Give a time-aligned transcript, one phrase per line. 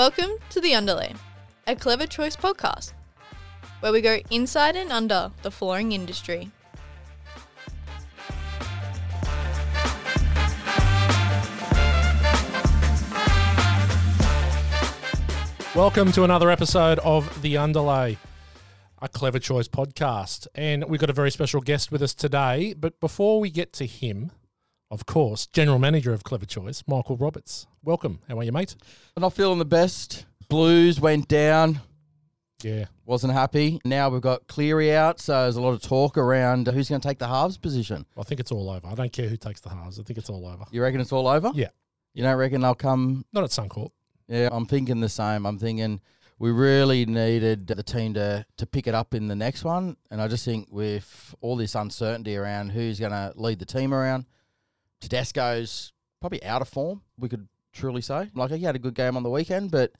[0.00, 1.12] Welcome to The Underlay,
[1.66, 2.94] a Clever Choice podcast,
[3.80, 6.50] where we go inside and under the flooring industry.
[15.74, 18.16] Welcome to another episode of The Underlay,
[19.02, 20.46] a Clever Choice podcast.
[20.54, 22.72] And we've got a very special guest with us today.
[22.72, 24.30] But before we get to him,
[24.90, 27.66] of course, General Manager of Clever Choice, Michael Roberts.
[27.84, 28.20] Welcome.
[28.28, 28.74] How are you, mate?
[29.16, 30.26] I'm not feeling the best.
[30.48, 31.80] Blues went down.
[32.62, 32.86] Yeah.
[33.06, 33.80] Wasn't happy.
[33.84, 37.00] Now we've got Cleary out, so there's a lot of talk around uh, who's going
[37.00, 38.04] to take the halves position.
[38.18, 38.86] I think it's all over.
[38.86, 39.98] I don't care who takes the halves.
[39.98, 40.64] I think it's all over.
[40.70, 41.52] You reckon it's all over?
[41.54, 41.68] Yeah.
[42.12, 43.24] You don't reckon they'll come?
[43.32, 43.92] Not at Suncorp.
[44.28, 45.46] Yeah, I'm thinking the same.
[45.46, 46.00] I'm thinking
[46.38, 50.20] we really needed the team to to pick it up in the next one, and
[50.20, 54.26] I just think with all this uncertainty around who's going to lead the team around,
[55.00, 57.02] Tedesco's probably out of form.
[57.18, 58.30] We could truly say.
[58.34, 59.92] Like he had a good game on the weekend, but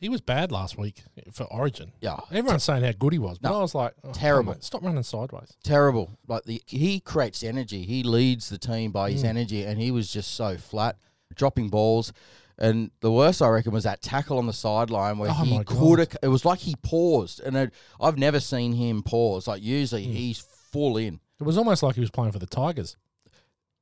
[0.00, 1.02] He was bad last week
[1.32, 1.92] for Origin.
[2.00, 3.58] yeah, Everyone's saying how good he was, but No.
[3.58, 4.52] I was like, oh, Terrible.
[4.52, 5.52] on, stop running sideways.
[5.62, 6.18] terrible.
[6.26, 7.84] Like the he creates energy.
[7.84, 9.28] He leads the team by his Mm.
[9.28, 10.96] energy, and he was just so flat,
[11.34, 12.12] dropping balls.
[12.58, 15.98] And the worst I reckon was that tackle on the sideline where Oh he could
[15.98, 16.16] have.
[16.22, 19.48] It was like he paused, and it, I've never seen him pause.
[19.48, 20.12] Like usually Mm.
[20.12, 21.18] he's full in.
[21.40, 22.96] It was almost like he was playing for the Tigers.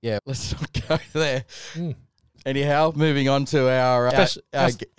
[0.03, 1.45] Yeah, let's not go there.
[1.75, 1.95] Mm.
[2.45, 4.45] Anyhow, moving on to our uh, Spec-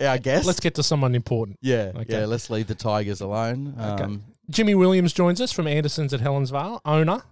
[0.00, 0.46] our, our guest.
[0.46, 1.58] Let's get to someone important.
[1.60, 2.20] yeah, Okay.
[2.20, 2.24] yeah.
[2.26, 3.74] Let's leave the Tigers alone.
[3.78, 4.02] Okay.
[4.04, 7.22] Um, Jimmy Williams joins us from Andersens at Helensvale, owner.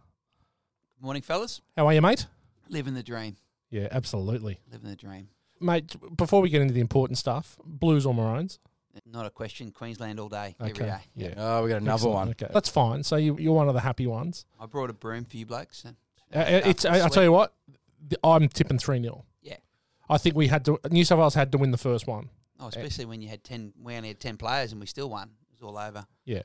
[1.00, 1.60] Morning, fellas.
[1.76, 2.26] How are you, mate?
[2.68, 3.36] Living the dream.
[3.70, 4.60] Yeah, absolutely.
[4.70, 5.28] Living the dream.
[5.60, 8.58] Mate, before we get into the important stuff, Blues or Maroons?
[9.06, 9.70] Not a question.
[9.70, 10.98] Queensland all day, every day.
[11.16, 11.34] Yeah.
[11.38, 12.14] oh, we got another Excellent.
[12.14, 12.28] one.
[12.30, 12.48] Okay.
[12.52, 13.02] That's fine.
[13.02, 14.44] So you, you're one of the happy ones.
[14.60, 15.84] I brought a broom for you blokes.
[15.84, 17.54] and- Uh, Uh, uh, it's, I, I'll tell you what,
[18.08, 19.24] the, I'm tipping 3 0.
[19.42, 19.56] Yeah.
[20.08, 22.30] I think we had to, New South Wales had to win the first one.
[22.62, 23.72] Oh, especially when you had ten.
[23.82, 25.30] We only had ten players and we still won.
[25.50, 26.06] It was all over.
[26.24, 26.42] Yeah.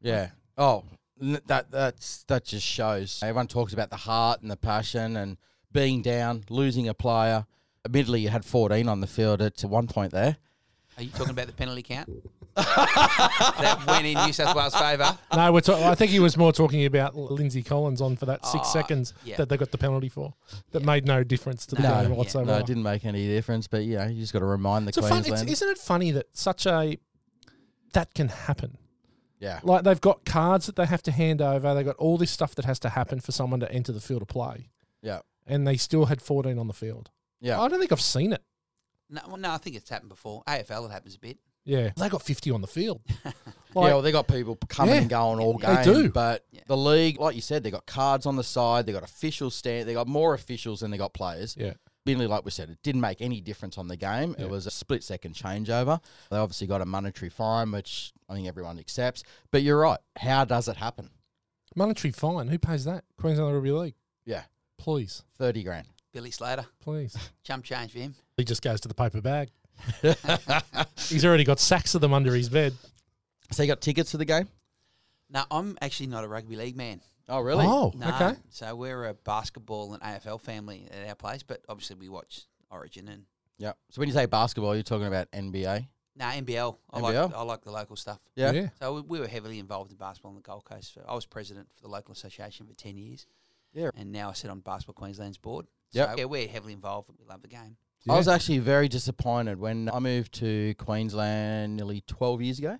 [0.00, 0.30] Yeah.
[0.56, 0.84] Oh,
[1.20, 3.20] n- that that's that just shows.
[3.20, 5.38] Everyone talks about the heart and the passion and
[5.72, 7.46] being down, losing a player.
[7.84, 10.36] Admittedly, you had 14 on the field at one point there.
[10.96, 12.08] Are you talking about the penalty count?
[12.56, 15.16] That went in New South Wales' favour.
[15.34, 18.44] No, we're ta- I think he was more talking about Lindsay Collins on for that
[18.46, 19.36] six Oh, seconds yeah.
[19.36, 20.34] that they got the penalty for.
[20.72, 20.86] That Yeah.
[20.86, 22.16] made no difference to the No, game yeah.
[22.16, 22.52] whatsoever.
[22.52, 24.90] No, it didn't make any difference, but you know, you just got to remind the
[24.90, 25.50] It's a fun, it's, Queensland.
[25.50, 26.98] isn't it funny that such a
[27.92, 28.78] that can happen?
[29.38, 29.60] yeah.
[29.62, 31.74] Like they've got cards that they have to hand over.
[31.74, 34.22] They've got all this stuff that has to happen for someone to enter the field
[34.22, 34.70] of play.
[35.02, 35.20] Yeah.
[35.46, 37.10] And they still had 14 on the field.
[37.40, 37.60] Yeah.
[37.60, 38.42] I don't think I've seen it.
[39.08, 40.42] No, well, no, I think it's happened before.
[40.48, 41.38] AFL it happens a bit.
[41.66, 41.90] Yeah.
[41.96, 43.02] They got 50 on the field.
[43.24, 43.32] yeah,
[43.74, 45.00] well, they got people coming Yeah.
[45.02, 45.74] and going all game.
[45.76, 45.94] They game.
[46.04, 46.08] do.
[46.10, 46.60] But Yeah.
[46.66, 48.86] the league, like you said, they got cards on the side.
[48.86, 49.86] They got officials stand.
[49.88, 51.54] They got more officials than they got players.
[51.58, 51.74] yeah.
[52.06, 54.36] Mainly, like we said, it didn't make any difference on the game.
[54.38, 54.44] Yeah.
[54.44, 56.00] It was a split second changeover.
[56.30, 59.24] They obviously got a monetary fine, which I think everyone accepts.
[59.50, 59.98] But you're right.
[60.16, 61.10] How does it happen?
[61.74, 62.46] Monetary fine.
[62.46, 63.02] Who pays that?
[63.18, 63.94] Queensland Rugby League.
[64.24, 64.44] Yeah.
[64.78, 65.24] Please.
[65.38, 65.88] 30 grand.
[66.12, 67.16] Billy Slater, Please.
[67.42, 68.14] chump change for him.
[68.36, 69.50] he just goes to the paper bag.
[71.08, 72.74] He's already got sacks of them under his bed.
[73.52, 74.48] So you got tickets for the game?
[75.30, 77.00] No, I'm actually not a rugby league man.
[77.28, 77.66] Oh, really?
[77.66, 78.34] Oh, No, okay.
[78.50, 83.08] so we're a basketball and AFL family at our place, but obviously we watch Origin
[83.08, 83.24] and
[83.58, 83.72] Yeah.
[83.90, 85.86] So when you say basketball, you're talking about NBA?
[86.18, 86.76] no NBL.
[86.90, 87.02] I NBL?
[87.02, 88.20] like I like the local stuff.
[88.36, 88.52] Yeah.
[88.52, 88.68] yeah.
[88.80, 90.94] So we, we were heavily involved in basketball on the Gold Coast.
[90.94, 93.26] For, I was president for the local association for ten years.
[93.74, 93.90] Yeah.
[93.94, 95.66] and now I sit on Basketball Queensland's board.
[95.92, 96.10] Yep.
[96.10, 97.10] So yeah, we're heavily involved.
[97.18, 97.76] We love the game.
[98.08, 102.78] I was actually very disappointed when I moved to Queensland nearly 12 years ago.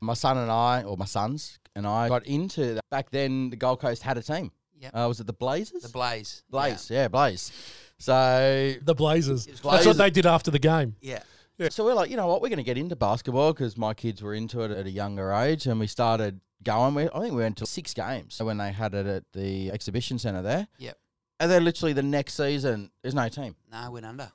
[0.00, 2.84] My son and I, or my sons and I, got into that.
[2.90, 4.50] Back then, the Gold Coast had a team.
[4.80, 4.96] Yep.
[4.96, 5.82] Uh, was it the Blazers?
[5.82, 6.42] The Blaze.
[6.48, 7.52] Blaze, yeah, Blaze.
[7.98, 9.46] So, The Blazers.
[9.46, 10.96] It was That's what they did after the game.
[11.02, 11.22] Yeah.
[11.58, 11.68] yeah.
[11.68, 14.22] so we're like, you know what, we're going to get into basketball because my kids
[14.22, 16.94] were into it at a younger age, and we started going.
[16.94, 20.18] We, I think we went to six games when they had it at the exhibition
[20.18, 20.66] centre there.
[20.78, 20.96] Yep.
[21.40, 23.56] And then literally the next season, there's no team.
[23.70, 24.32] No, we're under.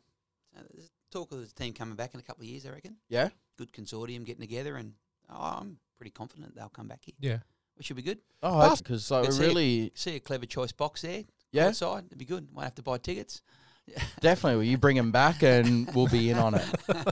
[0.56, 2.66] So there's talk of the team coming back in a couple of years.
[2.66, 2.98] I reckon.
[3.10, 3.30] Yeah.
[3.58, 4.94] Good consortium getting together, and
[5.30, 7.16] oh, I'm pretty confident they'll come back here.
[7.20, 7.38] Yeah.
[7.76, 8.20] Which should be good.
[8.42, 9.48] Oh, because so see it.
[9.48, 11.24] really, See a clever choice box there.
[11.52, 12.48] yeah, Outside, it'd be good.
[12.54, 13.42] Won't have to buy tickets.
[14.22, 14.56] definitely.
[14.58, 16.66] Well, you bring them back, and we'll be in on it.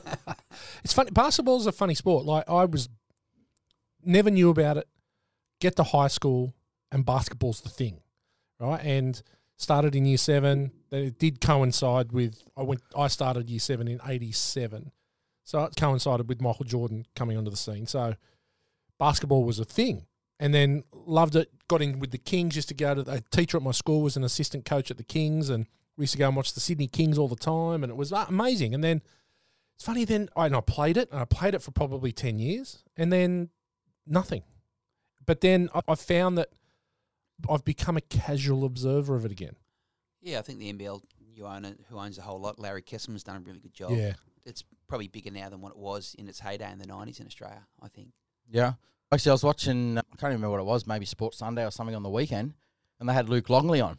[0.83, 1.09] It's funny.
[1.09, 2.25] Basketball's a funny sport.
[2.25, 2.87] Like I was
[4.03, 4.87] never knew about it.
[5.59, 6.53] Get to high school
[6.91, 8.01] and basketball's the thing,
[8.59, 8.79] right?
[8.83, 9.19] And
[9.57, 10.71] started in year seven.
[10.89, 12.81] Then it did coincide with I went.
[12.97, 14.91] I started year seven in '87,
[15.43, 17.87] so it coincided with Michael Jordan coming onto the scene.
[17.87, 18.15] So
[18.99, 20.05] basketball was a thing,
[20.39, 21.49] and then loved it.
[21.67, 22.55] Got in with the Kings.
[22.55, 25.03] Used to go to a teacher at my school was an assistant coach at the
[25.03, 25.65] Kings, and
[25.97, 28.11] we used to go and watch the Sydney Kings all the time, and it was
[28.11, 28.73] uh, amazing.
[28.73, 29.01] And then
[29.75, 30.05] it's funny.
[30.05, 33.11] Then I, and I played it, and I played it for probably ten years, and
[33.11, 33.49] then
[34.05, 34.43] nothing.
[35.25, 36.49] But then I, I found that
[37.49, 39.55] I've become a casual observer of it again.
[40.21, 41.01] Yeah, I think the NBL
[41.35, 43.91] you own it, who owns the whole lot, Larry Kestelman's done a really good job.
[43.91, 44.13] Yeah,
[44.45, 47.25] It's probably bigger now than what it was in its heyday in the nineties in
[47.25, 48.09] Australia, I think.
[48.49, 48.73] Yeah.
[49.11, 51.95] Actually, I was watching, I can't remember what it was, maybe Sports Sunday or something
[51.95, 52.53] on the weekend,
[52.99, 53.97] and they had Luke Longley on.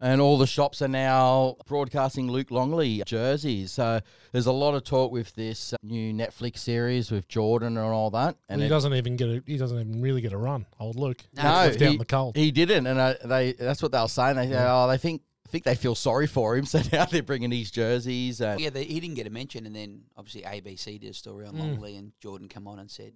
[0.00, 3.72] And all the shops are now broadcasting Luke Longley jerseys.
[3.72, 4.00] So
[4.30, 8.36] there's a lot of talk with this new Netflix series with Jordan and all that.
[8.48, 10.66] and And he it- doesn't even get a, he doesn't even really get a run.
[10.78, 12.36] Old Luke, No, No, left out he- in the cold.
[12.36, 14.36] he didn't, and uh, they that's what they were saying.
[14.36, 14.66] They Yeah.
[14.72, 18.40] oh, they think think they feel sorry for him, so now they're bringing these jerseys.
[18.40, 21.44] And Yeah, they, he didn't get a mention, and then obviously ABC did a story
[21.46, 21.58] on Mm.
[21.60, 23.14] Longley, and Jordan come on and said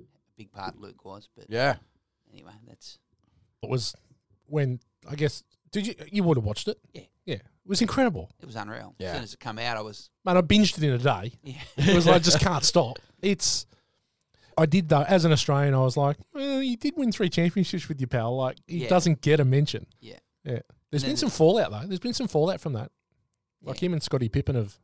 [0.00, 0.04] a
[0.38, 1.28] big part Luke was.
[1.36, 1.76] But yeah,
[2.32, 2.98] anyway, that's
[3.62, 3.94] it was
[4.46, 6.78] when I guess did you you would have watched it?
[6.92, 7.02] Yeah.
[7.24, 8.30] yeah, it was incredible.
[8.40, 8.94] it was unreal.
[8.98, 9.08] Yeah.
[9.08, 11.32] As soon as it come out, I was Man, I binged it in a day.
[11.42, 11.54] yeah.
[11.76, 12.98] It was like I just can't stop.
[13.22, 13.66] It's
[14.56, 15.74] I did though as an Australian.
[15.74, 18.36] I was like, well, you did win three championships with your pal.
[18.36, 18.88] Like he Yeah.
[18.88, 19.86] doesn't get a mention.
[20.00, 20.18] Yeah.
[20.44, 20.60] yeah.
[20.90, 21.86] There's been some fallout though.
[21.86, 22.90] There's been some fallout from that.
[23.62, 23.86] Like Yeah.
[23.86, 24.78] him and Scottie Pippen have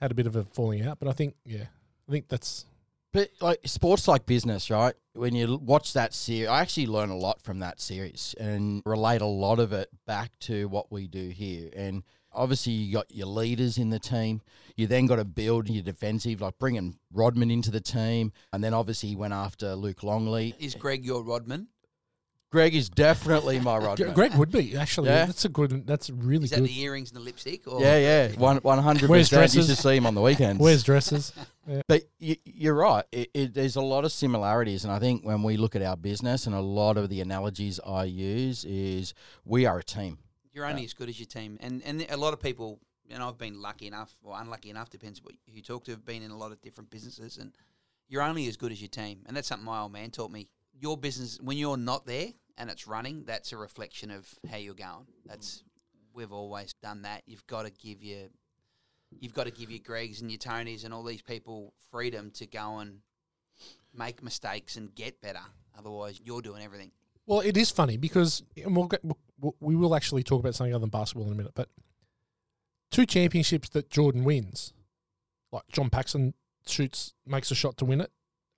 [0.00, 1.64] had a bit of a falling out, but I think yeah,
[2.08, 2.64] I think that's
[3.18, 4.94] But like sports like business, right?
[5.14, 9.22] When you watch that series, I actually learn a lot from that series and relate
[9.22, 11.68] a lot of it back to what we do here.
[11.74, 14.40] And obviously, you got your leaders in the team.
[14.76, 18.72] You then got to build your defensive, like bringing Rodman into the team, and then
[18.72, 20.54] obviously he went after Luke Longley.
[20.60, 21.66] Is Greg your Rodman?
[22.50, 24.14] Greg is definitely my uh, Rodman.
[24.14, 25.08] Greg would be actually.
[25.08, 25.26] Yeah.
[25.26, 25.86] That's a good.
[25.86, 26.44] That's really good.
[26.44, 26.68] Is that good.
[26.68, 27.66] the earrings and the lipstick?
[27.66, 29.42] Or Yeah, yeah, one one hundred Wears percent.
[29.42, 29.78] Used to dresses.
[29.78, 30.60] see him on the weekends.
[30.60, 31.32] Wears dresses.
[31.86, 33.04] But you, you're right.
[33.12, 35.98] It, it, there's a lot of similarities, and I think when we look at our
[35.98, 39.12] business, and a lot of the analogies I use is
[39.44, 40.16] we are a team.
[40.50, 42.80] You're only as good as your team, and and a lot of people,
[43.10, 46.22] and I've been lucky enough or unlucky enough, depends what you talk to, have been
[46.22, 47.52] in a lot of different businesses, and
[48.08, 50.48] you're only as good as your team, and that's something my old man taught me.
[50.80, 54.74] Your business, when you're not there and it's running, that's a reflection of how you're
[54.74, 55.06] going.
[55.26, 55.64] That's
[56.14, 57.22] we've always done that.
[57.26, 58.28] You've got to give your,
[59.20, 62.46] you've got to give your Gregs and your Tonys and all these people freedom to
[62.46, 62.98] go and
[63.94, 65.40] make mistakes and get better.
[65.78, 66.90] Otherwise, you're doing everything.
[67.26, 69.02] Well, it is funny because and we'll get,
[69.60, 71.52] we will actually talk about something other than basketball in a minute.
[71.54, 71.68] But
[72.90, 74.72] two championships that Jordan wins,
[75.52, 76.34] like John Paxson
[76.66, 78.10] shoots, makes a shot to win it,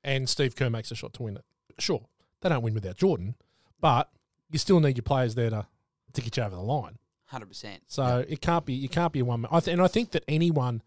[0.05, 1.45] and Steve Kerr makes a shot to win it.
[1.79, 2.03] Sure,
[2.41, 3.35] they don't win without Jordan,
[3.81, 4.11] but
[4.51, 5.67] you still need your players there to
[6.13, 6.99] to get you over the line.
[7.27, 7.83] Hundred percent.
[7.87, 9.43] So it can't be you can't be a one.
[9.43, 9.49] man.
[9.53, 10.83] I th- and I think that anyone,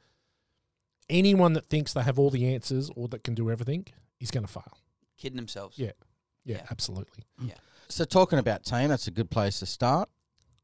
[1.09, 3.85] anyone that thinks they have all the answers or that can do everything
[4.19, 4.77] is going to fail.
[5.17, 5.77] Kidding themselves.
[5.77, 5.91] Yeah.
[6.43, 6.65] Yeah, Yeah.
[6.71, 7.23] absolutely.
[7.41, 7.53] Yeah.
[7.87, 10.09] So talking about team, that's a good place to start.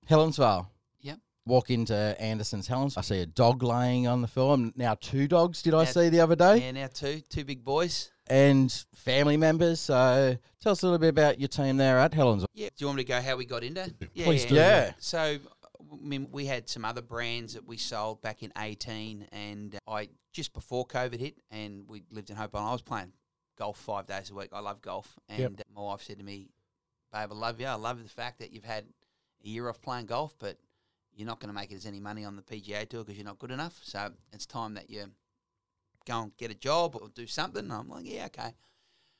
[0.09, 0.67] Helensvale.
[1.01, 1.19] Yep.
[1.45, 2.97] Walk into Andersens Helens.
[2.97, 4.73] I see a dog laying on the film.
[4.75, 5.61] Now two dogs.
[5.61, 6.57] Did I see the other day?
[6.57, 8.09] Yeah, now two two big boys.
[8.29, 9.79] And family members.
[9.79, 12.45] So tell us a little bit about your team there at Helen's.
[12.53, 12.67] Yeah.
[12.69, 13.91] Do you want me to go how we got into?
[14.13, 14.49] Yeah, Please yeah.
[14.49, 14.55] do.
[14.55, 14.91] Yeah.
[14.99, 19.79] So, I mean, we had some other brands that we sold back in 18, and
[19.87, 22.69] I just before COVID hit, and we lived in Hope Island.
[22.69, 23.13] I was playing
[23.57, 24.49] golf five days a week.
[24.53, 25.61] I love golf, and Yep.
[25.75, 26.49] my wife said to me,
[27.11, 27.65] "Babe, I love you.
[27.65, 28.85] I love the fact that you've had
[29.43, 30.59] a year off playing golf, but
[31.15, 33.25] you're not going to make it as any money on the PGA tour because you're
[33.25, 33.79] not good enough.
[33.83, 35.05] So it's time that you
[36.05, 38.53] go and get a job or do something." And I'm like, "Yeah, okay."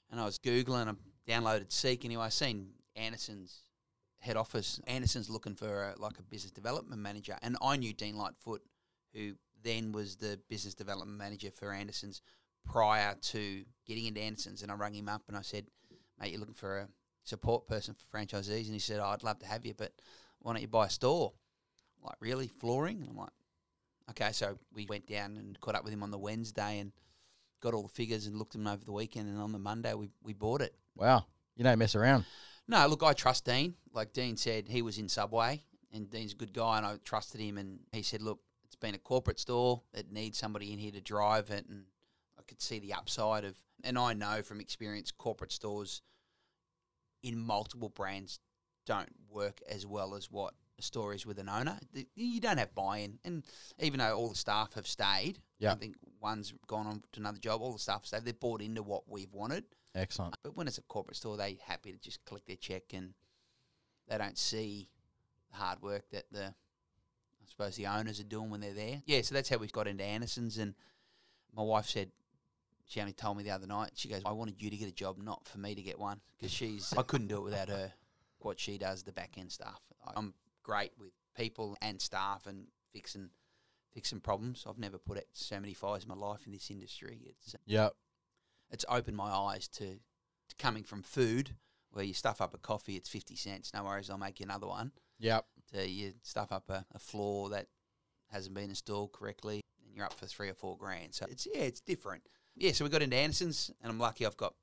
[0.10, 0.88] And I was googling.
[0.88, 2.26] I downloaded Seek anyway.
[2.26, 3.70] I seen Andersens
[4.20, 4.80] head office.
[4.88, 8.62] Andersens looking for a, like a business development manager, and I knew Dean Lightfoot,
[9.14, 12.22] who then was the business development manager for Andersens
[12.66, 14.62] prior to getting into Andersens.
[14.64, 15.68] And I rang him up and I said,
[16.20, 16.90] "Mate, you're looking for a
[17.24, 19.94] support person for franchisees?" And he said, oh, "I'd love to have you, but
[20.40, 21.34] why don't you buy a store?"
[22.02, 23.02] Like, really, flooring?
[23.02, 23.34] And I'm like,
[24.12, 26.92] "Okay." So we went down and caught up with him on the Wednesday and
[27.60, 29.30] got all the figures and looked them over the weekend.
[29.30, 30.76] And on the Monday, we we bought it.
[30.96, 31.26] Wow.
[31.56, 32.26] You don't mess around.
[32.68, 33.76] No, look, I trust Dean.
[33.92, 37.42] Like Dean said, he was in Subway, and Dean's a good guy, and I trusted
[37.42, 37.58] him.
[37.58, 39.82] And he said, "Look, it's been a corporate store.
[39.94, 41.86] It needs somebody in here to drive it." And
[42.38, 46.02] I could see the upside of, and I know from experience, corporate stores
[47.22, 48.40] in multiple brands
[48.86, 51.80] don't work as well as what is with an owner.
[52.16, 53.44] You don't have buy-in, and
[53.80, 55.74] even though all the staff have stayed, Yeah.
[55.74, 57.62] I think one's gone on to another job.
[57.62, 58.26] All the staff have stayed.
[58.26, 59.66] They've bought into what we've wanted.
[59.96, 60.36] Excellent.
[60.44, 63.14] But when it's a corporate store, they're happy to just click their check and
[64.08, 64.88] they don't see
[65.52, 66.46] the hard work that the
[67.42, 69.02] I suppose the owners are doing when they're there.
[69.06, 70.76] Yeah, so that's how we got into Andersens and
[71.56, 72.12] my wife said
[72.86, 73.92] she only told me the other night.
[73.96, 76.22] She goes, "I wanted you to get a job, not for me to get one,
[76.38, 77.94] because she's I couldn't do it without her.
[78.40, 79.82] What she does, the back end stuff.
[80.16, 80.34] I'm
[80.64, 83.30] great with people and staff and fixing
[83.94, 84.66] fix some problems.
[84.70, 87.20] I've never put out so many fires in my life in this industry.
[87.26, 87.94] It's uh, Yep.
[88.72, 91.56] it's opened my eyes to, to coming from food
[91.92, 93.72] where you stuff up a coffee, it's fifty cents.
[93.74, 94.92] No worries, I'll make you another one.
[95.20, 95.46] Yep.
[95.74, 97.68] To you stuff up a, a floor that
[98.32, 101.16] hasn't been installed correctly, and you're up for three or four grand.
[101.16, 102.24] So it's yeah, it's different.
[102.56, 104.54] Yeah, so we got into Andersens, and I'm lucky I've got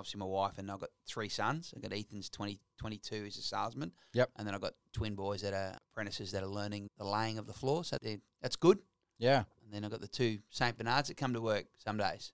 [0.00, 1.72] obviously my wife and I've got three sons.
[1.76, 3.92] I've got Ethan's 20, 22, he's a salesman.
[4.14, 4.30] Yep.
[4.36, 7.46] And then I've got twin boys that are apprentices that are learning the laying of
[7.46, 7.84] the floor.
[7.84, 7.96] So
[8.42, 8.78] that's good.
[9.18, 9.44] Yeah.
[9.64, 10.76] And then I've got the two St.
[10.76, 12.32] Bernards that come to work some days.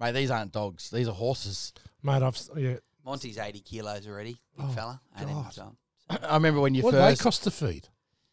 [0.00, 0.90] Mate, these aren't dogs.
[0.90, 1.72] These are horses.
[2.02, 2.76] Mate, I've yeah.
[3.04, 5.00] Monty's 80 kilos already, big Oh, fella.
[5.16, 5.34] 18 God.
[5.42, 5.76] months old.
[6.10, 7.88] I remember when you What do they cost to feed?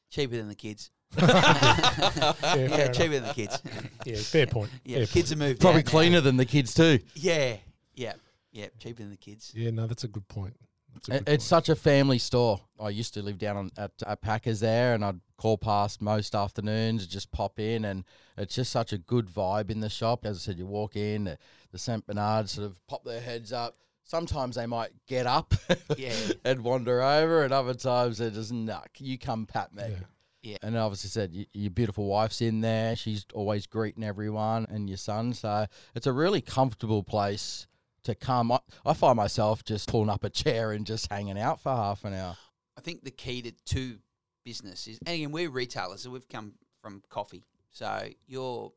[0.09, 0.91] Cheaper than the kids.
[1.17, 2.91] Yeah, yeah, fair enough.
[2.95, 3.61] cheaper than the kids.
[4.05, 4.69] Yeah, fair point.
[4.85, 5.91] yeah, fair kids have moved Probably out now.
[5.91, 6.99] cleaner than the kids too.
[7.15, 7.57] Yeah,
[7.95, 8.13] yeah,
[8.51, 9.51] yeah, cheaper than the kids.
[9.55, 10.55] Yeah, no, that's a good point.
[10.93, 11.41] That's a good It's point.
[11.43, 12.59] such a family store.
[12.79, 16.35] I used to live down on, at, at Packers there, and I'd call past most
[16.35, 18.03] afternoons, just pop in, and
[18.37, 20.25] it's just such a good vibe in the shop.
[20.25, 21.37] As I said, you walk in, the,
[21.71, 23.77] the Saint Bernard sort of pop their heads up.
[24.03, 25.53] Sometimes they might get up
[25.97, 26.13] Yeah.
[26.43, 29.83] and wander over, and other times they're just, nah, you come pat me.
[29.87, 29.95] Yeah.
[30.43, 30.57] Yeah.
[30.63, 32.95] And obviously said y- your beautiful wife's in there.
[32.95, 35.33] She's always greeting everyone and your son.
[35.33, 37.67] So it's a really comfortable place
[38.03, 38.51] to come.
[38.51, 42.03] I, I find myself just pulling up a chair and just hanging out for half
[42.05, 42.37] an hour.
[42.77, 43.97] I think the key to, to
[44.43, 47.43] business is, and again, we're retailers, so we've come from coffee.
[47.69, 48.71] So you're,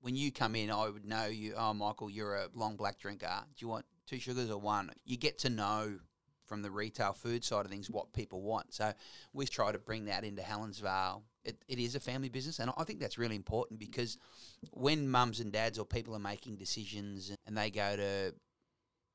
[0.00, 1.54] when you come in, I would know you.
[1.56, 3.44] Oh, Michael, you're a long black drinker.
[3.56, 4.90] Do you want two sugars or one?
[5.04, 5.98] You get to know
[6.50, 8.74] from the retail food side of things what people want.
[8.74, 8.92] So
[9.32, 11.22] we try to bring that into Helensvale.
[11.44, 14.18] It, it is a family business, and I think that's really important because
[14.72, 18.34] when mums and dads or people are making decisions and they go to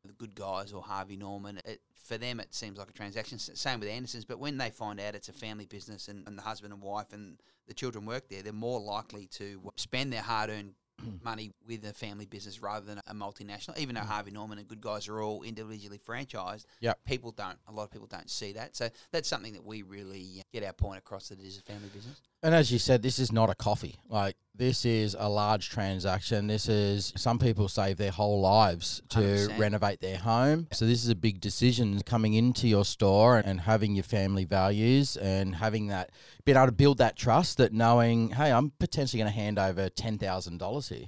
[0.07, 3.39] the good guys or Harvey Norman, it, for them it seems like a transaction.
[3.39, 6.41] Same with Andersens, but when they find out it's a family business and, and the
[6.43, 10.74] husband and wife and the children work there, they're more likely to spend their hard-earned
[11.24, 13.78] money with a family business rather than a multinational.
[13.78, 17.00] Even though Harvey Norman and Good Guys are all individually franchised, Yep.
[17.06, 17.58] people don't.
[17.68, 18.75] A lot of people don't see that.
[18.75, 21.62] So that's something that we really uh, get our point across that it is a
[21.62, 22.22] family business.
[22.44, 23.96] And as you said, this is not a coffee.
[24.08, 26.46] Like this is a large transaction.
[26.46, 29.58] This is some people save their whole lives to 100%.
[29.58, 30.68] renovate their home.
[30.72, 35.18] So this is a big decision coming into your store and having your family values
[35.18, 36.12] and having that
[36.46, 39.90] being able to build that trust that knowing, hey, I'm potentially going to hand over
[39.90, 41.08] ten thousand dollars here.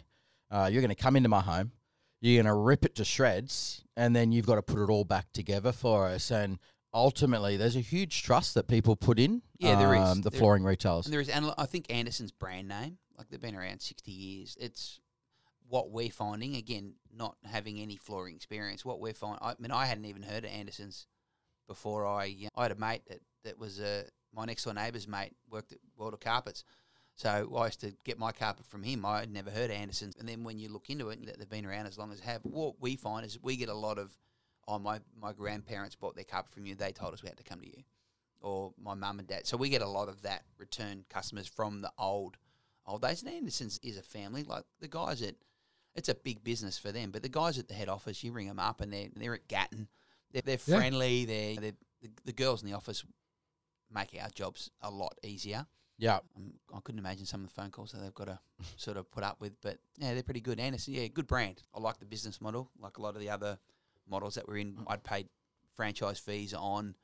[0.49, 1.71] Uh, you're going to come into my home.
[2.21, 5.03] You're going to rip it to shreds, and then you've got to put it all
[5.03, 6.31] back together for us.
[6.31, 6.57] And
[6.93, 9.43] ultimately, there's a huge trust that people put in.
[9.59, 10.01] Yeah, there is.
[10.01, 11.05] um, The There- flooring retailers.
[11.05, 14.57] And there is, and I think Andersens brand name, like they've been around 60 years.
[14.59, 14.99] It's
[15.67, 19.85] what we're finding, again, not having any flooring experience, what we're finding, I mean, I
[19.85, 21.05] hadn't even heard of Andersens
[21.67, 25.33] before I, I had a mate that, that was a, my next door neighbour's mate
[25.49, 26.63] worked at World of Carpets.
[27.15, 29.03] So I used to get my carpet from him.
[29.03, 30.19] I had never heard of Andersens.
[30.19, 32.41] And then when you look into it, they've been around as long as have.
[32.43, 34.15] What we find is we get a lot of,
[34.67, 36.75] oh, my, my grandparents bought their carpet from you.
[36.75, 37.83] They told us we had to come to you
[38.39, 39.47] or my mum and dad.
[39.47, 42.37] So we get a lot of that return customers from the old
[42.85, 43.23] old days.
[43.23, 44.43] And Andersens is a family.
[44.43, 45.35] Like the guys at
[45.95, 48.47] it's a big business for them, but the guys at the head office, you ring
[48.47, 49.87] them up and they're they're at Gatton.
[50.31, 50.77] They're, they're Yeah.
[50.77, 51.25] friendly.
[51.25, 51.71] They're, they're
[52.03, 53.03] the, the girls in the office
[53.93, 55.65] make our jobs a lot easier.
[55.97, 56.19] Yeah.
[56.35, 58.39] Um, I couldn't imagine some of the phone calls that they've got to
[58.77, 60.59] sort of put up with, but yeah, they're pretty good.
[60.59, 61.63] Anderson, yeah, good brand.
[61.75, 62.69] I like the business model.
[62.79, 63.57] Like a lot of the other
[64.07, 65.27] models that we're in, I'd paid
[65.75, 66.95] franchise fees on.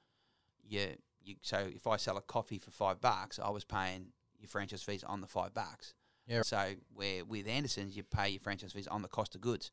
[0.66, 0.88] Yeah,
[1.24, 4.08] you, so if I sell a coffee for five bucks, I was paying
[4.40, 5.94] your franchise fees on the five bucks.
[6.28, 6.42] Yeah.
[6.44, 9.72] So where with Andersens, you pay your franchise fees on the cost of goods.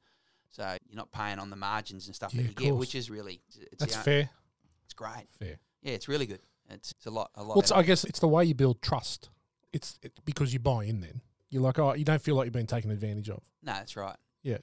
[0.49, 3.09] So you're not paying on the margins and stuff Yeah, that you get, which is
[3.09, 3.41] really
[3.73, 4.29] it's, That's fair.
[4.85, 5.29] It's great.
[5.39, 5.59] Fair.
[5.83, 6.41] Yeah, it's really good.
[6.71, 7.31] It's, it's a lot.
[7.35, 7.57] A lot.
[7.57, 7.79] Well.
[7.79, 9.29] I guess it's the way you build trust.
[9.73, 11.01] It's it, because you buy in.
[11.01, 13.43] Then you're like, oh, you don't feel like you've been taken advantage of.
[13.63, 14.17] no, that's right.
[14.43, 14.59] Yeah.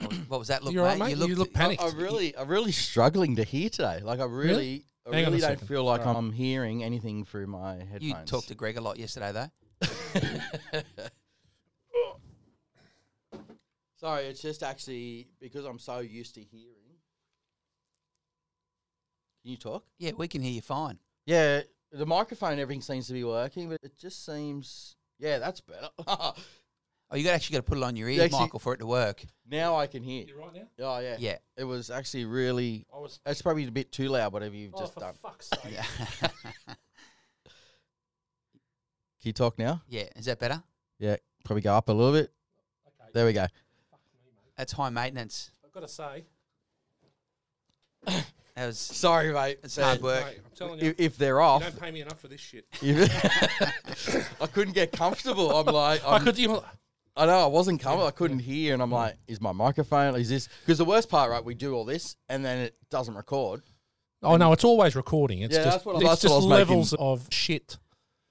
[0.28, 1.00] What was- that look, You're mate?
[1.00, 1.28] right, mate.
[1.28, 1.82] You look panicked.
[1.82, 4.00] I'm really, I'm really struggling to hear today.
[4.02, 5.66] Like I really, I Hang on a really don't second.
[5.68, 6.16] feel like Alright.
[6.16, 8.02] I'm hearing anything through my headphones.
[8.02, 9.50] You talked to Greg a lot yesterday, though.
[13.96, 16.83] Sorry, it's just actually because I'm so used to hearing.
[19.44, 19.84] Can you talk?
[19.98, 20.98] Yeah, we can hear you fine.
[21.26, 21.60] Yeah,
[21.92, 24.96] the microphone, everything seems to be working, but it just seems.
[25.18, 25.90] Yeah, that's better.
[27.10, 28.78] Oh, you got actually got to put it on your ears, actually- Michael, for it
[28.78, 29.22] to work.
[29.48, 30.24] now I can hear.
[30.24, 30.62] You right now.
[30.80, 31.16] Oh yeah.
[31.20, 32.86] Yeah, It was actually really.
[32.92, 33.20] I was.
[33.26, 34.32] It's probably a bit too loud.
[34.32, 35.14] Whatever you've Oh, just for done.
[35.22, 35.74] fuck's sake.
[35.74, 35.84] yeah,
[36.66, 36.76] Can
[39.22, 39.82] you talk now?
[39.86, 40.04] yeah.
[40.16, 40.62] Is that better?
[40.98, 42.32] Yeah, probably go up a little bit.
[42.86, 43.10] Okay.
[43.12, 43.46] There we go.
[44.56, 45.50] That's high maintenance.
[45.64, 46.24] I've got to say,
[48.56, 49.58] That was Sorry, mate.
[49.64, 50.24] it's hard work.
[50.24, 52.40] Mate, I'm telling you, If, if they're you off, don't pay me enough for this
[52.40, 52.66] shit.
[54.40, 55.50] I couldn't get comfortable.
[55.50, 56.38] I'm like, I I'm, could.
[56.38, 56.64] You know,
[57.16, 58.06] I know I wasn't comfortable.
[58.06, 60.14] I couldn't hear, and I'm like, is my microphone?
[60.16, 60.48] Is this?
[60.60, 61.44] Because the worst part, right?
[61.44, 63.62] We do all this, and then it doesn't record.
[64.22, 65.40] oh no, it's always recording.
[65.40, 67.26] It's Yeah, just, that's what I- it's that's what just I was making- levels of
[67.30, 67.76] shit.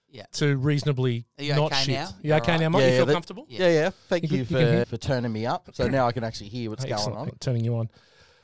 [0.10, 0.26] Yeah.
[0.34, 1.96] To reasonably Are you not okay shit.
[1.96, 2.10] now?
[2.22, 2.60] You okay Alright.
[2.62, 2.80] now, mate?
[2.82, 3.46] Yeah, you yeah, feel that- comfortable?
[3.50, 3.60] Yeah.
[3.68, 3.90] Yeah, yeah.
[4.10, 5.70] Thank You you, can- you can for, hear- for turning me up.
[5.74, 7.16] So now I can actually hear what's Excellent.
[7.16, 7.38] going on.
[7.40, 7.90] Turning you on.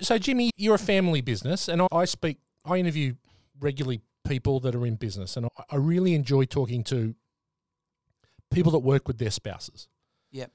[0.01, 2.37] So, Jimmy, you're a family business, and I, speak.
[2.65, 3.15] I interview
[3.59, 7.15] regularly people that are in business, and I, I really enjoy talking to
[8.51, 9.87] people that work with their spouses.
[10.31, 10.51] Yep.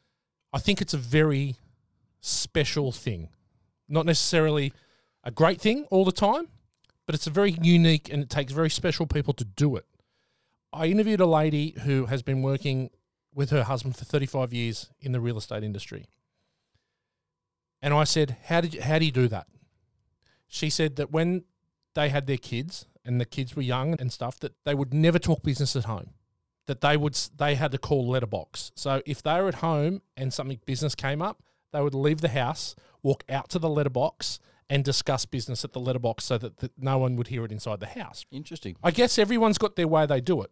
[0.53, 1.57] I think it's a very
[2.21, 3.29] special thing,
[3.89, 4.73] not necessarily
[5.23, 6.49] a great thing all the time,
[7.07, 9.85] but it's a very unique and it takes very special people to do it.
[10.73, 12.91] I interviewed a lady who has been working
[13.35, 16.07] with her husband for 35 years in the real estate industry.
[17.85, 19.47] And I said, "How did you, how do you do that?"
[20.47, 21.45] She said that when
[21.95, 25.19] they had their kids and the kids were young and stuff, that they would never
[25.19, 26.15] talk business at home.
[26.67, 28.73] That they would they had to call letterbox.
[28.75, 32.31] So if they were at home and something business came up, they would leave the
[32.31, 36.73] house, walk out to the letterbox, and discuss business at the letterbox so that, that
[36.79, 38.25] no one would hear it inside the house.
[38.31, 38.77] Interesting.
[38.83, 40.51] I guess everyone's got their way they do it.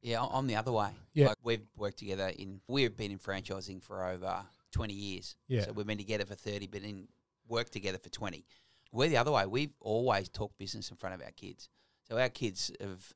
[0.00, 0.90] Yeah, I- I'm the other way.
[1.12, 1.26] Yeah.
[1.28, 4.44] Like we've worked together in we've been in franchising for over
[4.76, 5.36] twenty years.
[5.48, 5.64] Yeah.
[5.64, 7.08] So we've been together for thirty, but in
[7.48, 8.44] work together for twenty.
[8.92, 9.46] We're the other way.
[9.46, 11.68] We've always talked business in front of our kids.
[12.08, 13.12] So our kids have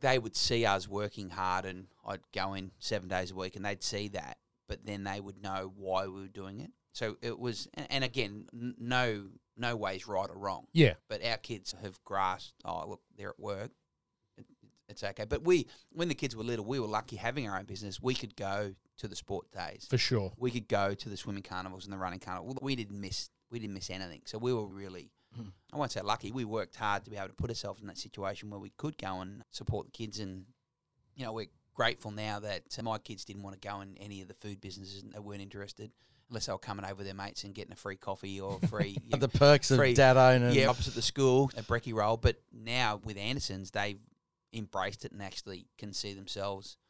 [0.00, 3.64] they would see us working hard and I'd go in seven days a week and
[3.64, 6.70] they'd see that, but then they would know why we were doing it.
[6.92, 11.36] So it was and, and again, no no ways right or wrong Yeah, but our
[11.36, 12.54] kids have grasped.
[12.64, 13.72] Oh, look, they're at work.
[14.36, 14.46] It,
[14.88, 15.24] it's okay.
[15.24, 18.00] But we, when the kids were little, we were lucky having our own business.
[18.00, 19.86] We could go to the sport days.
[19.88, 20.32] for sure.
[20.36, 22.56] We could go to the swimming carnivals and the running carnival.
[22.60, 23.30] We didn't miss.
[23.50, 24.22] We didn't miss anything.
[24.26, 25.10] So we were really.
[25.36, 25.48] Hmm.
[25.72, 26.32] I won't say lucky.
[26.32, 28.96] We worked hard to be able to put ourselves in that situation where we could
[28.98, 30.18] go and support the kids.
[30.20, 30.44] And
[31.14, 34.28] you know, we're grateful now that my kids didn't want to go in any of
[34.28, 35.02] the food businesses.
[35.02, 35.90] and They weren't interested
[36.30, 38.96] unless they were coming over with their mates and getting a free coffee or free.
[39.04, 40.52] you know, The perks of free- dad owning.
[40.54, 42.16] yeah, opposite the school, a brekkie roll.
[42.16, 43.98] But now with Andersens, they've
[44.52, 46.87] embraced it and actually can see themselves, like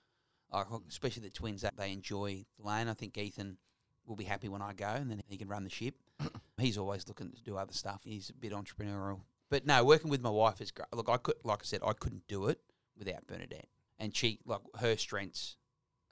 [0.89, 2.89] especially the twins, that they enjoy the lane.
[2.89, 3.59] I think Ethan
[4.07, 5.95] will be happy when I go, and then he can run the ship.
[6.59, 8.01] He's always looking to do other stuff.
[8.05, 9.21] He's a bit entrepreneurial.
[9.51, 10.89] But no, working with my wife is great.
[10.93, 12.61] Look, I could, like I said, I couldn't do it
[12.99, 15.57] without Bernadette, and she, like her strengths.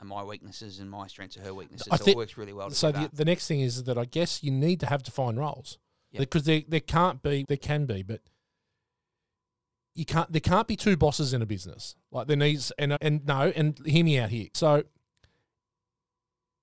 [0.01, 1.89] and my weaknesses and my strengths are her weaknesses.
[1.91, 4.43] I so it works really well So the, the next thing is that I guess
[4.43, 5.79] you need to have defined roles
[6.13, 6.21] Yep.
[6.21, 8.21] because there there can't be there can be, but
[9.97, 11.97] you can't there can't be two bosses in a business.
[12.11, 14.49] Like there needs and uh, and no and hear me out here.
[14.55, 14.85] So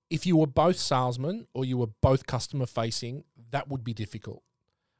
[0.08, 4.42] if you were both salesmen or you were both customer facing, that would be difficult.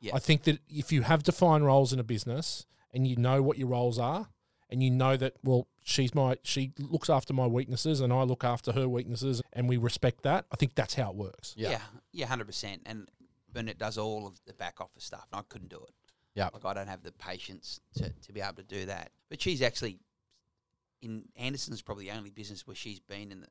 [0.00, 0.16] Yeah.
[0.16, 3.56] I think that if you have defined roles in a business and you know what
[3.56, 4.28] your roles are
[4.68, 8.42] and you know that well she's my she looks after my weaknesses and I look
[8.42, 11.54] after her weaknesses and we respect that, I think that's how it works.
[11.56, 11.70] Yeah.
[11.70, 11.80] Yeah,
[12.12, 12.82] yeah, hundred percent.
[12.84, 13.08] And
[13.52, 15.94] Bernadette does all of the back office stuff, and I couldn't do it.
[16.34, 16.48] Yeah.
[16.52, 19.10] like I don't have the patience to, to be able to do that.
[19.30, 19.98] But she's actually
[21.02, 23.48] in Andersens probably the only business where she's been in the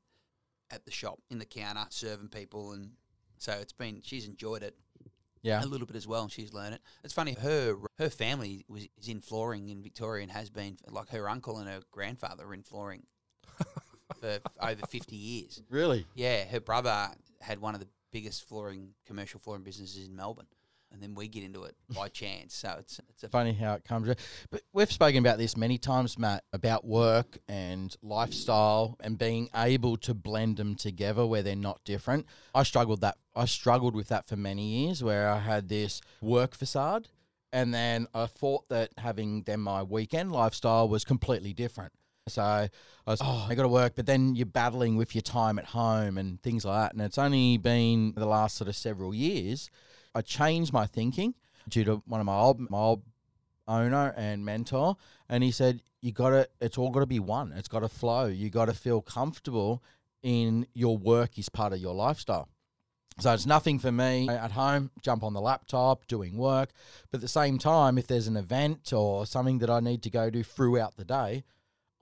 [0.71, 2.91] at the shop in the counter serving people, and
[3.37, 4.75] so it's been she's enjoyed it
[5.43, 5.63] Yeah.
[5.63, 6.81] a little bit as well, and she's learned it.
[7.03, 11.09] It's funny her her family was is in flooring in Victoria and has been like
[11.09, 13.03] her uncle and her grandfather are in flooring
[14.19, 15.61] for over fifty years.
[15.69, 16.05] Really?
[16.15, 17.09] Yeah, her brother
[17.41, 20.47] had one of the biggest flooring commercial flooring businesses in Melbourne,
[20.93, 22.55] and then we get into it by chance.
[22.55, 24.13] So it's it's a Funny how it comes.
[24.49, 29.97] But we've spoken about this many times, Matt, about work and lifestyle and being able
[29.97, 32.27] to blend them together where they're not different.
[32.53, 33.17] I struggled that.
[33.35, 37.07] I struggled with that for many years, where I had this work facade,
[37.51, 41.91] and then I thought that having then my weekend lifestyle was completely different.
[42.27, 42.69] So I
[43.05, 46.17] was, oh, I got to work, but then you're battling with your time at home
[46.17, 46.93] and things like that.
[46.93, 49.69] And it's only been the last sort of several years
[50.15, 51.35] I changed my thinking
[51.69, 53.03] due to one of my old my old
[53.67, 54.97] owner and mentor,
[55.29, 56.49] and he said, "You got to.
[56.61, 57.51] It's all got to be one.
[57.53, 58.25] It's got to flow.
[58.25, 59.83] You got to feel comfortable
[60.21, 62.49] in your work is part of your lifestyle."
[63.19, 66.71] So it's nothing for me at home, jump on the laptop, doing work.
[67.11, 70.09] But at the same time, if there's an event or something that I need to
[70.09, 71.43] go to throughout the day,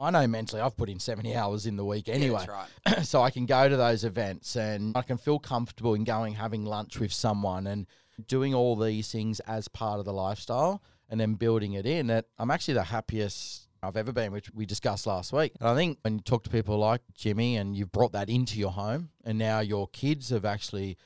[0.01, 3.05] I know mentally I've put in 70 hours in the week yeah, anyway that's right.
[3.05, 6.65] so I can go to those events and I can feel comfortable in going having
[6.65, 7.85] lunch with someone and
[8.27, 12.25] doing all these things as part of the lifestyle and then building it in that
[12.39, 15.53] I'm actually the happiest I've ever been, which we discussed last week.
[15.59, 18.59] And I think when you talk to people like Jimmy and you've brought that into
[18.59, 20.97] your home and now your kids have actually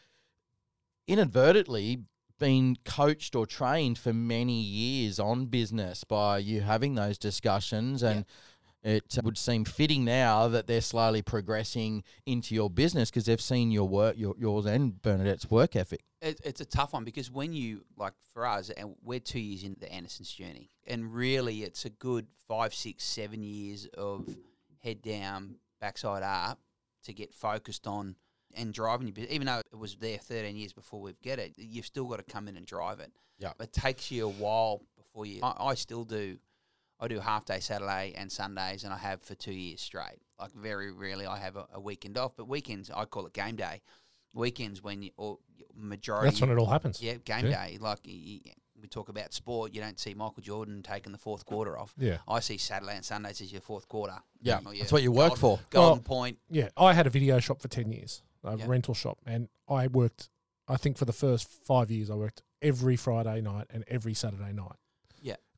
[1.08, 2.04] inadvertently
[2.38, 8.26] been coached or trained for many years on business by you having those discussions and
[8.86, 13.72] it would seem fitting now that they're slowly progressing into your business because they've seen
[13.72, 17.54] your work your, yours and Bernadette's work ethic It, it's a tough one because when
[17.54, 21.86] you like for us, and we're two years into the Andersens journey, and really it's
[21.86, 24.28] a good five, six, seven years of
[24.84, 26.60] head down, backside up
[27.04, 28.16] to get focused on
[28.54, 29.34] and driving your business.
[29.34, 32.24] Even though it was there 13 years before we get it, you've still got to
[32.24, 33.12] come in and drive it.
[33.38, 33.52] Yeah.
[33.60, 35.42] It takes you a while before you.
[35.44, 36.38] I, I still do.
[37.00, 40.20] I do half day Saturday and Sundays, and I have for two years straight.
[40.40, 43.56] Like very rarely I have a, a weekend off, but weekends I call it game
[43.56, 43.82] day.
[44.34, 45.40] Weekends when you or
[45.74, 47.02] majority That's when it all happens.
[47.02, 47.68] yeah, game Yeah.
[47.68, 47.78] day.
[47.80, 51.46] Like y- y- we talk about sport, you don't see Michael Jordan taking the fourth
[51.46, 51.94] quarter off.
[51.98, 52.18] Yeah.
[52.28, 54.18] I see Saturday and Sundays as your fourth quarter.
[54.42, 55.60] Yeah, Or that's what you work Golden- for.
[55.70, 56.40] Golden Well, Point.
[56.50, 58.66] Yeah, I had a video shop for 10 years, a Yeah.
[58.68, 60.30] rental shop, and I worked,
[60.68, 64.52] I think for the first five years, I worked every Friday night and every Saturday
[64.52, 64.76] night.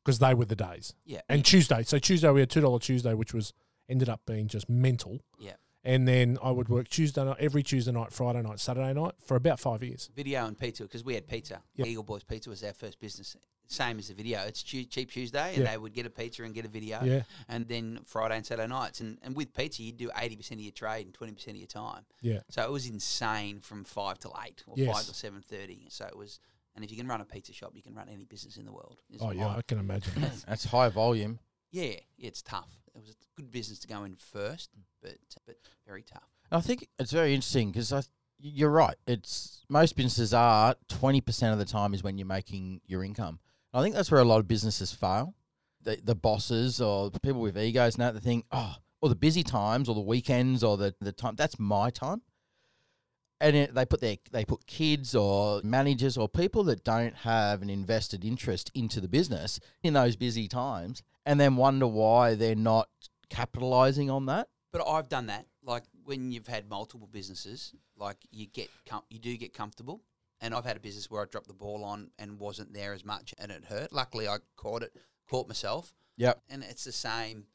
[0.08, 0.94] Because they were the days.
[1.04, 1.82] Yeah, And Tuesday.
[1.82, 3.52] So Tuesday, we had $2 Tuesday, which was
[3.90, 5.20] ended up being just mental.
[5.38, 5.52] Yeah.
[5.84, 9.36] And then I would work Tuesday night, every Tuesday night, Friday night, Saturday night for
[9.36, 10.08] about five years.
[10.16, 11.60] video and pizza because we had pizza.
[11.76, 11.84] Yeah.
[11.84, 13.36] Eagle Boys Pizza was our first business.
[13.66, 14.40] Same as the video.
[14.46, 17.22] It's chea- cheap Tuesday, and they would get a pizza and get a video, Yeah.
[17.50, 19.00] and then Friday and Saturday nights.
[19.02, 21.60] And, and with pizza, you'd do eighty percent of your trade and twenty percent of
[21.60, 22.06] your time.
[22.22, 22.40] Yeah.
[22.48, 24.94] So it was insane from five till eight or Yes.
[24.96, 25.86] five till seven thirty.
[25.90, 26.40] So it was.
[26.78, 28.70] And if you can run a pizza shop, you can run any business in the
[28.70, 29.00] world.
[29.10, 30.12] is Oh, yeah, my- I can imagine.
[30.46, 31.40] that's high volume
[31.72, 32.70] Yeah, it's tough.
[32.94, 34.70] It was a good business to go in first,
[35.02, 36.30] but but very tough.
[36.52, 38.02] I think it's very interesting because I,
[38.38, 38.94] you're right.
[39.08, 43.40] It's most businesses are twenty percent of the time is when you're making your income.
[43.74, 45.34] I think that's where a lot of businesses fail.
[45.82, 49.42] The the bosses or people with egos and that they think, oh, or the busy
[49.42, 52.22] times or the weekends or the the time that's my time.
[53.40, 57.62] And it, they put their they put kids or managers or people that don't have
[57.62, 62.56] an invested interest into the business in those busy times, and then wonder why they're
[62.56, 62.88] not
[63.30, 64.48] capitalizing on that.
[64.72, 65.46] But I've done that.
[65.62, 70.02] Like when you've had multiple businesses, like you get com- you do get comfortable.
[70.40, 73.04] And I've had a business where I dropped the ball on and wasn't there as
[73.04, 73.92] much, and it hurt.
[73.92, 74.92] Luckily, I caught it,
[75.28, 75.92] caught myself.
[76.16, 76.42] Yep.
[76.48, 77.46] And it's the same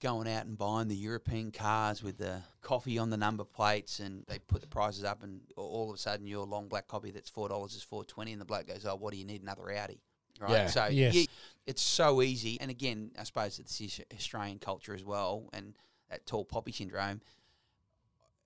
[0.00, 4.24] going out and buying the European cars with the coffee on the number plates, and
[4.28, 7.30] they put the prices up, and all of a sudden your long black copy that's
[7.30, 9.70] four dollars is four twenty, and the bloke goes, "Oh, what do you need another
[9.70, 10.00] Audi?"
[10.38, 10.50] Right.
[10.52, 10.66] Yeah.
[10.68, 11.14] So Yes.
[11.14, 11.26] you-
[11.66, 15.74] it's so easy, and again, I suppose it's the Australian culture as well, and
[16.10, 17.20] that tall poppy syndrome.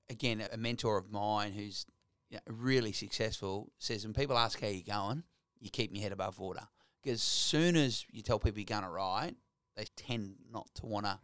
[0.09, 1.87] Again, a mentor of mine who's
[2.31, 5.25] you know, really successful says, when people ask how you're going,
[5.59, 6.67] you keep your head above water.
[7.03, 9.35] Because as soon as you tell people you're going to right,
[9.77, 11.19] they tend not to want to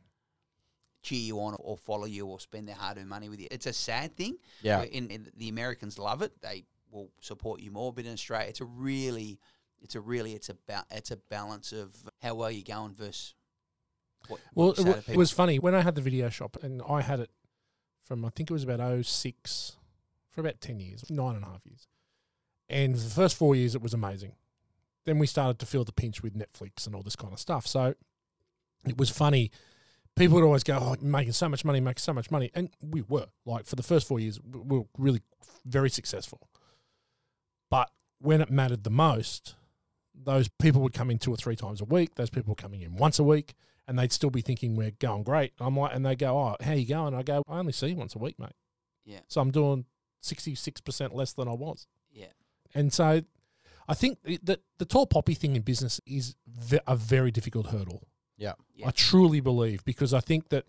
[1.07, 3.47] cheer you on or follow you or spend their hard-earned money with you.
[3.51, 4.37] It's a sad thing.
[4.61, 4.83] Yeah.
[4.83, 6.33] In, in the Americans love it.
[6.43, 7.93] They will support you more.
[7.93, 9.39] But in Australia, it's a really,
[9.81, 13.35] it's a really, it's a ba- it's a balance of how well you're going versus
[14.27, 14.41] what.
[14.55, 16.29] Well, what it, you say wa- to it was funny when I had the video
[16.29, 17.31] shop, and I had it
[18.05, 19.77] from I think it was about 06
[20.31, 21.87] for about ten years, nine and a half years.
[22.69, 24.33] And for the first four years, it was amazing.
[25.05, 27.65] Then we started to feel the pinch with Netflix and all this kind of stuff.
[27.65, 27.95] So
[28.85, 29.53] it was funny.
[30.17, 32.71] People would always go, "Oh, you're making so much money, making so much money," and
[32.83, 35.21] we were like for the first four years, we we were really
[35.65, 36.49] very successful.
[37.71, 39.55] But when it mattered the most,
[40.15, 42.15] those people would come in two or three times a week.
[42.15, 43.55] Those people were coming in once a week,
[43.87, 45.53] and they'd still be thinking we're going great.
[45.59, 47.89] And I'm like, and they go, "Oh, how you going?" I go, "I only see
[47.89, 48.57] you once a week, mate."
[49.05, 49.21] Yeah.
[49.29, 49.85] So I'm doing
[50.23, 52.33] sixty six percent less than I was, yeah,
[52.75, 53.23] and so
[53.87, 56.35] I think that the tall poppy thing in business is
[56.87, 58.09] a very difficult hurdle.
[58.37, 58.53] Yeah.
[58.75, 58.89] Yeah.
[58.89, 60.65] I truly believe because I think that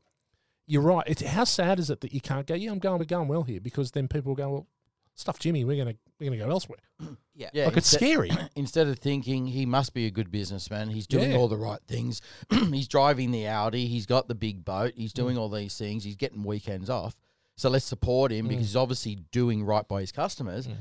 [0.67, 1.03] you're right.
[1.07, 2.53] It's how sad is it that you can't go?
[2.55, 2.99] Yeah, I'm going.
[2.99, 4.67] We're going well here because then people go, "Well,
[5.15, 5.63] stuff, Jimmy.
[5.63, 6.79] We're gonna we're gonna go elsewhere."
[7.35, 7.65] yeah, Yeah.
[7.65, 8.31] like it's instead- scary.
[8.55, 11.37] instead of thinking he must be a good businessman, he's doing Yeah.
[11.37, 12.21] all the right things.
[12.51, 14.97] he's driving the Audi, he's got the big boat, Mm.
[14.97, 17.15] he's doing all these things, he's getting weekends off.
[17.55, 18.67] So let's support him because Mm.
[18.67, 20.67] he's obviously doing right by his customers.
[20.67, 20.75] Mm.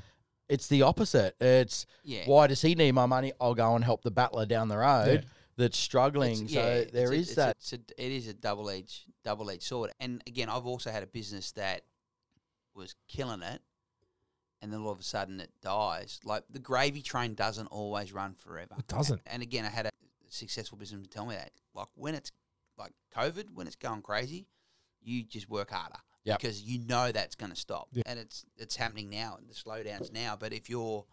[0.48, 1.34] It's the opposite.
[1.40, 2.22] It's yeah.
[2.26, 3.32] why does he need my money?
[3.40, 5.28] I'll go and help the battler down the road Yeah.
[5.56, 6.44] That's struggling.
[6.46, 7.48] It's- so yeah, there it's is a, it's that.
[7.48, 9.90] A, it's a, it is a double edged double edged sword.
[10.00, 11.82] And again, I've also had a business that
[12.74, 13.60] was killing it,
[14.62, 16.20] and then all of a sudden it dies.
[16.24, 18.74] Like the gravy train doesn't always run forever.
[18.78, 19.20] It doesn't.
[19.26, 19.90] And again, I had a
[20.28, 21.52] successful businessman tell me that.
[21.74, 22.30] Like when it's
[22.78, 24.46] like COVID, when it's going crazy,
[25.02, 25.96] you just work harder.
[26.24, 26.40] Yep.
[26.40, 28.02] Because you know that's going to stop, Yeah.
[28.06, 30.34] and it's it's happening now, and the slowdowns now.
[30.38, 31.04] But if you're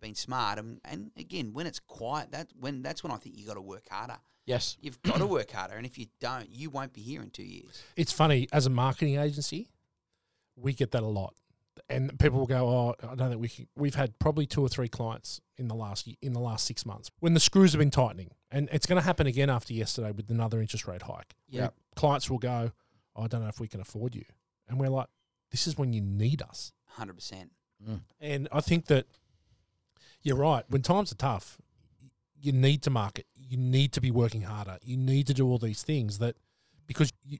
[0.00, 3.46] being smart, and, and again, when it's quiet, that when that's when I think you
[3.46, 4.18] got to work harder.
[4.46, 4.76] yes.
[4.80, 7.44] You've got to work harder, and if you don't, you won't be here in two
[7.44, 7.82] years.
[7.96, 9.68] It's funny as a marketing agency,
[10.56, 11.34] we get that a lot.
[11.88, 13.68] and people will go, "Oh, I don't think we can.
[13.76, 17.10] we've had probably two or three clients in the last in the last six months
[17.20, 20.28] when the screws have been tightening, and it's going to happen again after yesterday with
[20.30, 21.34] another interest rate hike.
[21.48, 22.72] Yeah, clients will go,
[23.14, 24.24] oh, "I don't know if we can afford you,"
[24.68, 25.06] and we're like,
[25.52, 27.52] "This is when you need us." Hundred percent.
[27.88, 28.00] Mm.
[28.20, 29.06] And I think that
[30.22, 30.64] you're right.
[30.68, 31.58] When times are tough,
[32.40, 33.26] you need to market.
[33.34, 34.78] You need to be working harder.
[34.82, 36.36] You need to do all these things that
[36.86, 37.38] because you,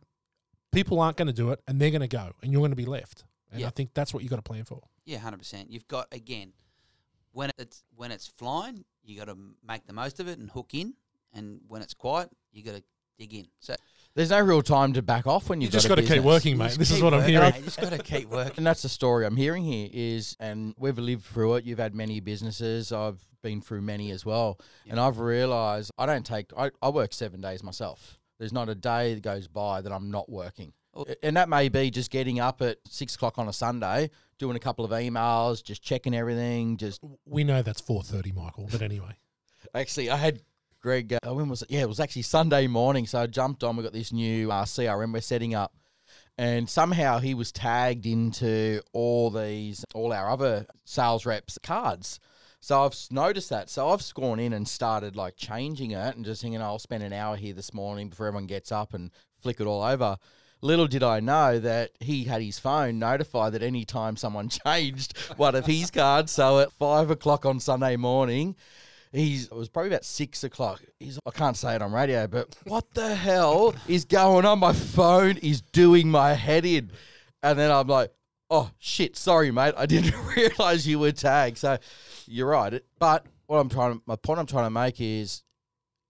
[0.72, 2.76] people aren't going to do it, and they're going to go, and you're going to
[2.76, 3.24] be left.
[3.50, 3.68] And Yeah.
[3.68, 4.80] I think that's what you've got to plan for.
[5.04, 5.70] Yeah, hundred percent.
[5.70, 6.52] You've got again
[7.32, 9.36] when it's when it's flying, you got to
[9.66, 10.94] make the most of it and hook in,
[11.32, 12.82] and when it's quiet, you got to
[13.18, 13.46] dig in.
[13.60, 13.74] So
[14.18, 16.24] There's no real time to back off when You you've just got got to keep
[16.24, 16.72] working, mate.
[16.72, 17.52] This is keep what I'm working, hearing.
[17.52, 17.58] mate.
[17.60, 18.54] You just got to keep working.
[18.56, 21.64] And that's the story I'm hearing here is, and we've lived through it.
[21.64, 22.90] You've had many businesses.
[22.90, 24.58] I've been through many as well.
[24.88, 28.18] And I've realized I don't take, I, I work seven days myself.
[28.40, 30.72] There's not a day that goes by that I'm not working.
[30.94, 31.06] Oh.
[31.22, 34.60] And that may be just getting up at six o'clock on a Sunday, doing a
[34.60, 36.76] couple of emails, just checking everything.
[36.76, 38.68] Just We know that's four thirty, Michael.
[38.68, 39.16] But anyway,
[39.76, 40.40] actually, I had
[40.80, 41.70] Greg, uh, when was it?
[41.70, 43.06] Yeah, it was actually Sunday morning.
[43.06, 43.76] So I jumped on.
[43.76, 45.74] We got this new uh, CRM we're setting up.
[46.36, 52.20] And somehow he was tagged into all these, all our other sales reps' cards.
[52.60, 53.70] So I've noticed that.
[53.70, 57.12] So I've gone in and started like changing it and just thinking, I'll spend an
[57.12, 60.16] hour here this morning before everyone gets up and flick it all over.
[60.60, 65.16] Little did I know that he had his phone notified that any time someone changed
[65.36, 66.30] one of his cards.
[66.30, 68.54] So at five o'clock on Sunday morning,
[69.12, 70.82] he's it was probably about six o'clock.
[70.98, 74.58] He's I can't say it on radio, but what the hell is going on?
[74.58, 76.90] My phone is doing my head in,
[77.42, 78.12] and then I'm like,
[78.50, 81.58] oh shit, sorry mate, I didn't realize you were tagged.
[81.58, 81.78] So
[82.26, 85.42] you're right, but what I'm trying, my point I'm trying to make is,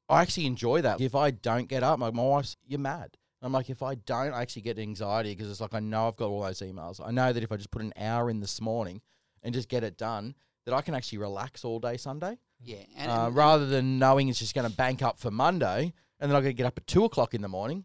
[0.09, 1.01] I actually enjoy that.
[1.01, 3.17] If I don't get up, like my wife's, you're mad.
[3.41, 6.17] I'm like, if I don't, I actually get anxiety because it's like I know I've
[6.17, 7.01] got all those emails.
[7.05, 9.01] I know that if I just put an hour in this morning
[9.45, 10.35] and just get it done,
[10.67, 14.29] that I can actually relax all day Sunday Yeah, and, uh, and- rather than knowing
[14.29, 16.77] it's just going to bank up for Monday and then I'm going to get up
[16.79, 17.85] at two o'clock in the morning.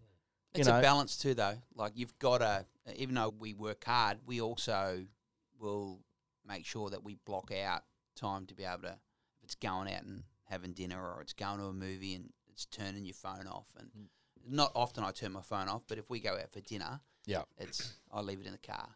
[0.55, 0.79] It's know.
[0.79, 1.55] a balance too, though.
[1.75, 5.05] Like you've got to, even though we work hard, we also
[5.59, 5.99] will
[6.47, 7.83] make sure that we block out
[8.15, 11.57] time to be able to, if it's going out and having dinner or it's going
[11.59, 13.67] to a movie and it's turning your phone off.
[13.79, 14.07] And Mm.
[14.53, 17.43] not often I turn my phone off, but if we go out for dinner, Yeah.
[17.57, 18.89] it's I leave it in the car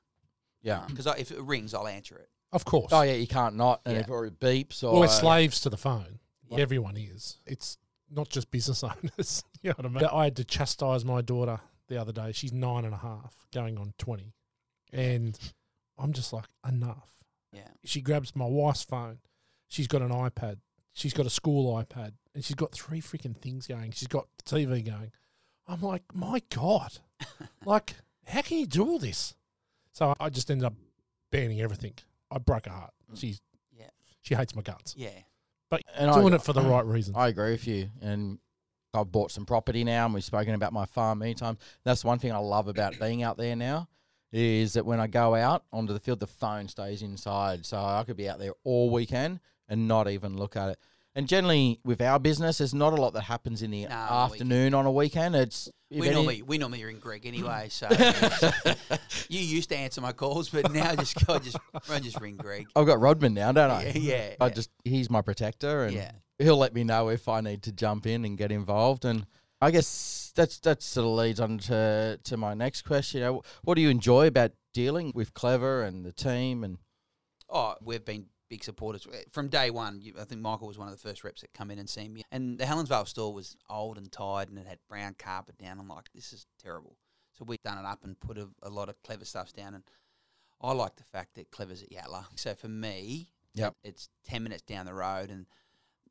[0.62, 0.86] Yeah.
[0.88, 2.30] because if it rings, I'll answer it.
[2.52, 2.92] Of course.
[2.92, 4.02] Oh yeah, you can't not, and Yeah.
[4.02, 6.20] if or it beeps or well, we're slaves to the phone.
[6.50, 6.60] Yeah.
[6.60, 7.38] Everyone is.
[7.46, 7.78] It's
[8.10, 9.44] not just business owners.
[9.62, 10.06] you know what I mean?
[10.06, 12.32] I had to chastise my daughter the other day.
[12.32, 14.34] She's nine and a half, going on twenty,
[14.94, 15.38] and
[15.98, 17.10] I'm just like, enough.
[17.52, 19.20] Yeah, she grabs my wife's phone.
[19.68, 20.58] She's got an iPad.
[20.94, 23.92] She's got a school iPad, and she's got three freaking things going.
[23.92, 25.12] She's got the TV going.
[25.68, 27.00] I'm like, my god,
[27.66, 29.36] like, how can you do all this?
[29.92, 30.74] So I just ended up
[31.32, 31.94] banning everything.
[32.32, 32.94] I broke her heart.
[33.12, 33.20] Mm.
[33.20, 33.42] She's
[33.78, 33.90] Yeah.
[34.22, 35.10] she hates my guts, yeah,
[35.70, 37.16] but And doing I- it for the right reason.
[37.16, 38.40] I agree with you, and
[38.94, 41.60] I've bought some property now, and we've spoken about my farm many times.
[41.84, 43.88] That's one thing I love about being out there now,
[44.32, 48.04] is that when I go out onto the field, the phone stays inside, so I
[48.06, 50.80] could be out there all weekend and not even look at it.
[51.17, 54.75] And generally, with our business, there's not a lot that happens in the No, afternoon
[54.75, 55.36] on a weekend.
[55.36, 57.69] It's we any- normally we normally are in Greg anyway.
[57.69, 57.88] So
[59.30, 61.58] you used to answer my calls, but now just I just
[61.89, 62.67] I just ring Greg.
[62.75, 63.86] I've got Rodman now, don't I?
[63.86, 64.53] Yeah, yeah, I yeah.
[64.53, 66.12] just he's my protector, and Yeah.
[66.38, 69.03] he'll let me know if I need to jump in and get involved.
[69.03, 69.25] And
[69.60, 73.21] I guess that's that sort of leads on to to my next question.
[73.21, 76.63] You know, what do you enjoy about dealing with Clever and the team?
[76.63, 76.77] And
[77.49, 80.02] Oh, we've been big supporters Uh, from day one.
[80.02, 82.08] You, I think Michael was one of the first reps that come in and see
[82.08, 82.24] me.
[82.32, 85.80] And the Helensvale store was old and tired, and it had brown carpet down.
[85.80, 86.98] I'm like, this is terrible.
[87.34, 89.76] So we've done it up and put a, a lot of clever stuffs down.
[89.76, 89.84] And
[90.62, 92.26] I like the fact that Clever's at Yatala.
[92.36, 93.76] So for me, Yep.
[93.84, 95.46] it's ten minutes down the road, and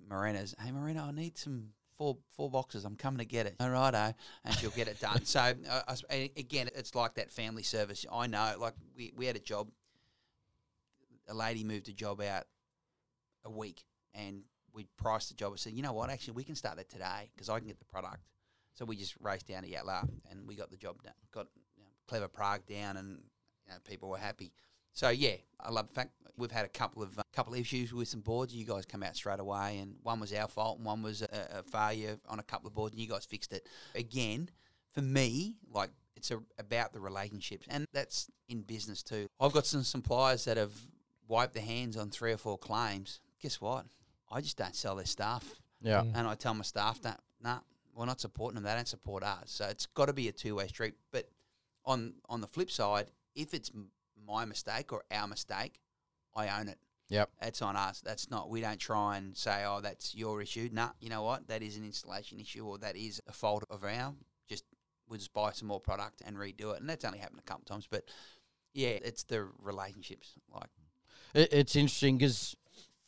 [0.08, 2.84] Marina's, hey Marina, I need some four four boxes.
[2.84, 3.56] I'm coming to get it.
[3.60, 5.24] All righto, and she'll get it done.
[5.24, 8.04] so uh, I again, it's like that family service.
[8.12, 9.68] I know, like we, we had a job.
[11.28, 12.44] A lady moved a job out
[13.44, 13.84] a week,
[14.14, 15.52] and we priced the job.
[15.52, 16.10] and said, you know what?
[16.10, 18.22] Actually, we can start that today because I can get the product.
[18.74, 21.14] So we just raced down to Yatala, and we got the job done.
[21.32, 23.22] Got you know, clever Prague down, and
[23.66, 24.52] you know, people were happy.
[24.92, 28.08] So yeah, I love the fact we've had a couple of uh, couple issues with
[28.08, 28.54] some boards.
[28.54, 31.58] You guys come out straight away, and one was our fault, and one was a,
[31.58, 33.66] a failure on a couple of boards, and you guys fixed it.
[33.94, 34.50] Again,
[34.92, 39.26] for me, like it's a, about the relationships, and that's in business too.
[39.40, 40.72] I've got some suppliers that have
[41.28, 43.20] wiped their hands on three or four claims.
[43.40, 43.86] Guess what?
[44.30, 46.12] I just don't sell their stuff, yeah, Mm.
[46.16, 47.60] and I tell my staff that nah,
[47.94, 48.64] we're not supporting them.
[48.64, 49.50] They don't support us.
[49.50, 50.94] So it's got to be a two way street.
[51.12, 51.28] But
[51.84, 53.70] on on the flip side, if it's
[54.26, 55.80] my mistake or our mistake,
[56.34, 56.78] I own it.
[57.08, 57.30] Yep.
[57.40, 58.00] That's on us.
[58.00, 58.50] That's not.
[58.50, 61.46] We don't try and say, "Oh, that's your issue." Nah, you know what?
[61.46, 64.14] That is an installation issue, or that is a fault of our.
[64.48, 64.64] Just
[65.08, 67.64] we'll just buy some more product and redo it, and that's only happened a couple
[67.64, 67.86] times.
[67.88, 68.08] But
[68.74, 70.32] yeah, it's the relationships.
[70.52, 70.68] Like
[71.34, 72.56] It, it's interesting because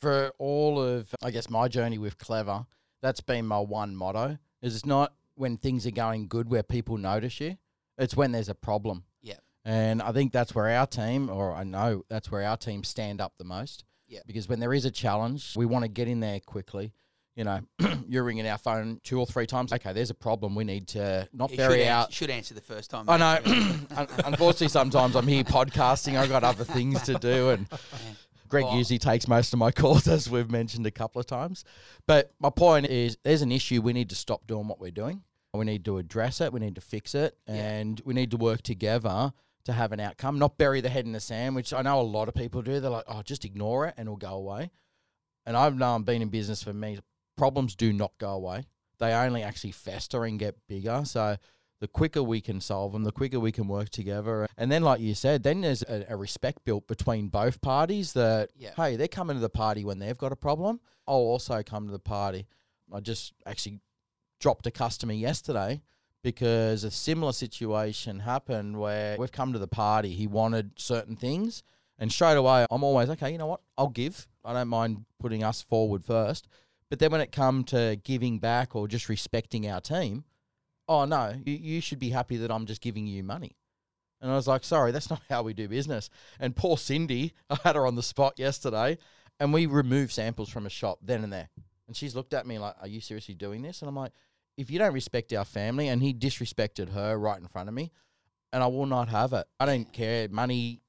[0.00, 2.66] for all of, I guess, my journey with Clever,
[3.02, 4.38] that's been my one motto.
[4.62, 7.59] Is it's not when things are going good where people notice you.
[7.96, 9.04] It's when there's a problem.
[9.22, 9.40] Yep.
[9.64, 13.20] And I think that's where our team, or I know that's where our team stand
[13.20, 13.85] up the most.
[14.09, 14.22] Yep.
[14.26, 16.92] Because when there is a challenge, we want to get in there quickly.
[17.38, 17.61] You know,
[18.09, 19.72] you're ringing our phone two or three times.
[19.72, 20.57] Okay, there's a problem.
[20.57, 22.07] We need to not bury should, out.
[22.07, 23.09] answer, should answer the first time.
[23.09, 23.38] I know.
[24.24, 26.18] Unfortunately, sometimes I'm here podcasting.
[26.18, 27.68] I've got other things to do, and
[28.48, 28.77] Greg Oh.
[28.77, 31.62] usually takes most of my calls, as we've mentioned a couple of times.
[32.09, 33.83] But my point is, there's an issue.
[33.83, 35.22] We need to stop doing what we're doing.
[35.55, 36.53] We need to address it.
[36.53, 37.55] We need to fix it, Yeah.
[37.55, 39.33] and we need to work together
[39.64, 40.40] to have an outcome.
[40.40, 42.81] Not bury the head in the sand, which I know a lot of people do.
[42.81, 44.70] They're like, "Oh, just ignore it, and it'll go away."
[45.46, 46.98] And I've known been in business for me.
[47.38, 48.66] Problems do not go away.
[48.98, 51.03] They only actually fester and get bigger.
[51.05, 51.37] So
[51.81, 54.48] the quicker we can solve them, the quicker we can work together.
[54.57, 58.51] And then, like you said, then there's a, a respect built between both parties that,
[58.57, 58.70] Yeah.
[58.77, 60.81] hey, they're coming to the party when they've got a problem.
[61.07, 62.46] I'll also come to the party.
[62.92, 63.79] I just actually
[64.40, 65.83] dropped a customer yesterday
[66.24, 70.11] because a similar situation happened where we've come to the party.
[70.11, 71.62] He wanted certain things.
[72.01, 73.61] And straight away, I'm always, okay, you know what?
[73.77, 74.29] I'll give.
[74.44, 76.48] I don't mind putting us forward first.
[76.90, 80.24] But then when it come to giving back or just respecting our team,
[80.88, 83.57] oh no, you, you should be happy that I'm just giving you money.
[84.20, 86.11] And I was like, sorry, that's not how we do business.
[86.40, 88.98] And poor Cindy, I had her on the spot yesterday,
[89.38, 91.48] and we removed samples from a shop then and there.
[91.87, 93.81] And she's looked at me like, are you seriously doing this?
[93.81, 94.12] And I'm like,
[94.57, 97.92] if you don't respect our family, and he disrespected her right in front of me,
[98.53, 99.46] and I will not have it.
[99.61, 100.29] I don't care.
[100.29, 100.81] Money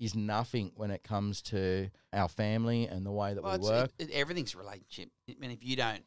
[0.00, 3.92] is nothing when it comes to our family and the way that Well, we work.
[3.98, 5.12] it- it- everything's a relationship.
[5.28, 6.04] I mean, if you don't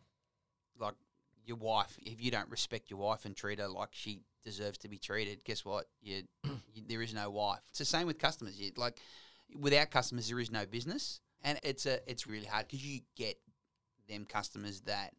[0.77, 0.95] like
[1.45, 4.89] your wife, if you don't respect your wife and treat her like she deserves to
[4.89, 5.87] be treated, guess what?
[6.01, 6.27] You,
[6.73, 7.61] you there is no wife.
[7.69, 8.59] It's the same with customers.
[8.59, 8.99] You like
[9.55, 13.39] without customers, there is no business, and it's a it's really hard because you get
[14.07, 15.13] them customers that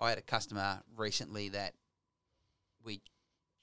[0.00, 1.74] I had a customer recently that
[2.82, 3.00] we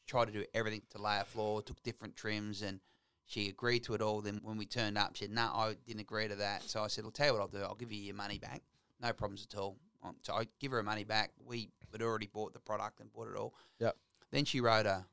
[0.08, 2.80] tried to do everything to lay a floor, took different trims, and
[3.26, 4.22] she agreed to it all.
[4.22, 6.88] Then when we turned up, she said, "No, I didn't agree to that." So I
[6.88, 7.62] said, "I'll tell you what I'll do.
[7.62, 8.62] I'll give you your money back.
[9.02, 11.32] No problems at all." Um, So I give her her money back.
[11.44, 13.56] We had already bought the product and bought it all.
[13.80, 13.98] Yep.
[14.32, 15.06] Then she wrote a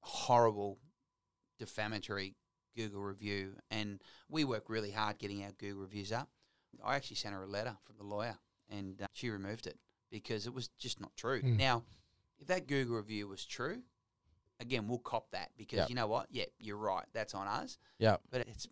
[0.00, 0.78] horrible,
[1.58, 2.34] defamatory
[2.76, 6.28] Google review, and we work really hard getting our Google reviews up.
[6.84, 8.36] I actually sent her a letter from the lawyer,
[8.68, 9.78] and uh, she removed it
[10.10, 11.40] because it was just not true.
[11.40, 11.56] Mm.
[11.56, 11.84] Now,
[12.38, 13.82] if that Google review was true,
[14.64, 15.88] again, we'll cop that because Yep.
[15.90, 16.26] you know what?
[16.30, 17.04] Yeah, you're right.
[17.12, 17.78] That's on us.
[17.98, 18.16] Yeah.
[18.30, 18.66] But it's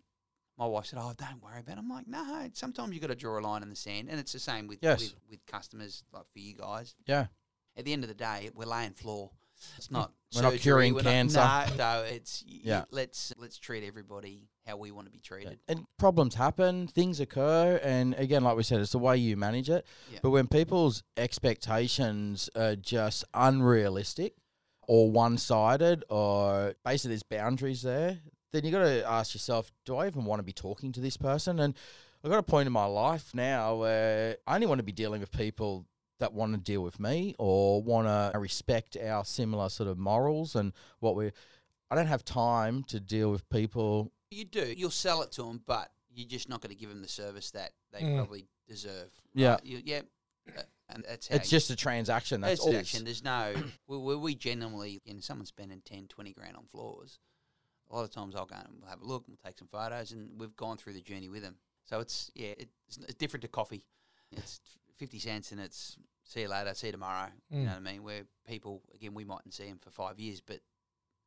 [0.57, 1.79] my wife said, "Oh, don't worry about." it.
[1.79, 4.33] I'm like, "No, sometimes you got to draw a line in the sand," and it's
[4.33, 4.99] the same with, Yes.
[5.01, 6.95] with with customers like for you guys.
[7.07, 7.27] Yeah.
[7.75, 9.31] At the end of the day, we're laying floor.
[9.77, 10.11] It's not.
[10.35, 11.39] We're not surgery, curing we're cancer.
[11.39, 12.85] no, so it's Yeah.
[12.91, 15.59] Let's let's treat everybody how we want to be treated.
[15.67, 19.69] And problems happen, things occur, and again, like we said, it's the way you manage
[19.69, 19.85] it.
[20.11, 20.19] Yeah.
[20.21, 24.35] But when people's expectations are just unrealistic
[24.87, 28.19] or one sided, or basically there's boundaries there,
[28.51, 31.17] then you got to ask yourself, do I even want to be talking to this
[31.17, 31.59] person?
[31.59, 31.73] And
[32.23, 35.19] I've got a point in my life now where I only want to be dealing
[35.21, 35.85] with people
[36.19, 40.55] that want to deal with me or want to respect our similar sort of morals
[40.55, 41.31] and what we.
[41.91, 44.73] I don't have time to deal with people You do.
[44.75, 47.51] You'll sell it to them, but you're just not going to give them the service
[47.51, 48.15] that they Mm.
[48.17, 49.09] probably deserve.
[49.33, 49.51] Yeah.
[49.53, 49.65] right?
[49.65, 50.01] You, yeah.
[50.89, 52.41] And that's how It's you- just a transaction.
[52.41, 52.71] That's all.
[52.71, 53.53] There's no.
[53.87, 57.19] we, we, we genuinely, you know, someone's spending 10, 20 grand on floors.
[57.89, 60.11] A lot of times I'll go and we'll have a look, we'll take some photos,
[60.11, 61.55] and we've gone through the journey with them.
[61.85, 63.85] So it's yeah, it's, it's different to coffee.
[64.31, 64.59] It's
[64.97, 67.27] fifty cents, and it's see you later, see you tomorrow.
[67.49, 67.63] You Mm.
[67.65, 68.03] know what I mean?
[68.03, 70.59] Where people again, we mightn't see them for five years, but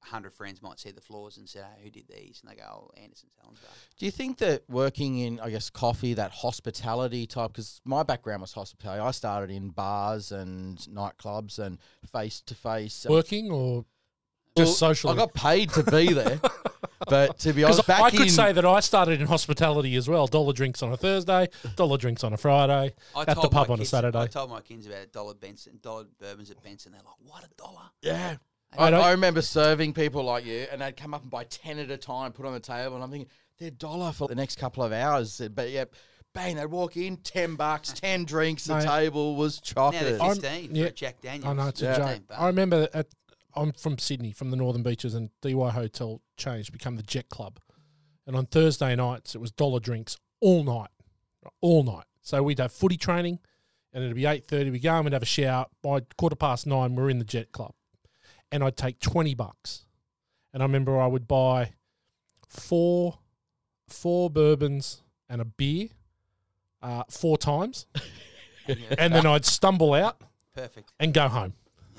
[0.01, 2.65] hundred friends might see the floors and say, hey, "Who did these?" And they go,
[2.69, 3.67] "Oh, Andersens so and so."
[3.99, 8.43] Do you think that working in, I guess, coffee, that hospitality type, because my background
[8.43, 9.01] was hospitality.
[9.01, 11.79] I started in bars and nightclubs and
[12.11, 13.07] face to face.
[13.09, 13.85] Working or
[14.57, 15.15] just socially?
[15.15, 16.41] I got paid to be there,
[17.09, 20.09] but to be honest, back I could in, say that I started in hospitality as
[20.09, 20.27] well.
[20.27, 22.95] Dollar drinks on a Thursday, dollar drinks on a Friday.
[23.15, 24.19] I At the pub my on a Saturday.
[24.19, 26.93] I told my kids about a dollar Benson, dollar bourbons at Benson.
[26.93, 28.37] They're like, "What a dollar!" yeah.
[28.79, 31.91] I I, remember serving people like you, and they'd come up and buy ten at
[31.91, 34.83] a time, put on the table, and I'm thinking they're dollar for the next couple
[34.83, 35.41] of hours.
[35.55, 35.85] But yeah,
[36.35, 38.65] bang, they'd walk in, ten bucks, ten drinks.
[38.65, 38.87] The Mate.
[38.87, 40.21] table was Now they're chocolate.
[40.21, 40.85] I'm- fifteen yeah.
[40.85, 41.47] for a Jack Daniels.
[41.47, 41.97] I know it's a Yeah.
[41.97, 42.07] joke.
[42.09, 42.41] 15 bucks.
[42.41, 43.07] I remember at
[43.55, 47.29] I'm from Sydney, from the Northern Beaches, and Dee Why Hotel changed, become the Jet
[47.31, 47.59] Club.
[48.27, 50.91] and on Thursday nights it was dollar drinks all night,
[51.61, 52.05] all night.
[52.21, 53.39] So we'd have footy training,
[53.93, 54.69] and it'd be eight thirty.
[54.71, 55.67] We go and we'd have a shower.
[55.81, 57.73] By quarter past nine, we're in the Jet Club,
[58.53, 59.85] and I'd take twenty bucks,
[60.53, 61.73] and I remember I would buy
[62.49, 63.19] four
[63.89, 65.89] four bourbons and a beer
[66.83, 67.87] uh, four times,
[68.69, 70.21] and then I'd stumble out
[70.55, 70.93] perfect.
[71.01, 71.55] and go home.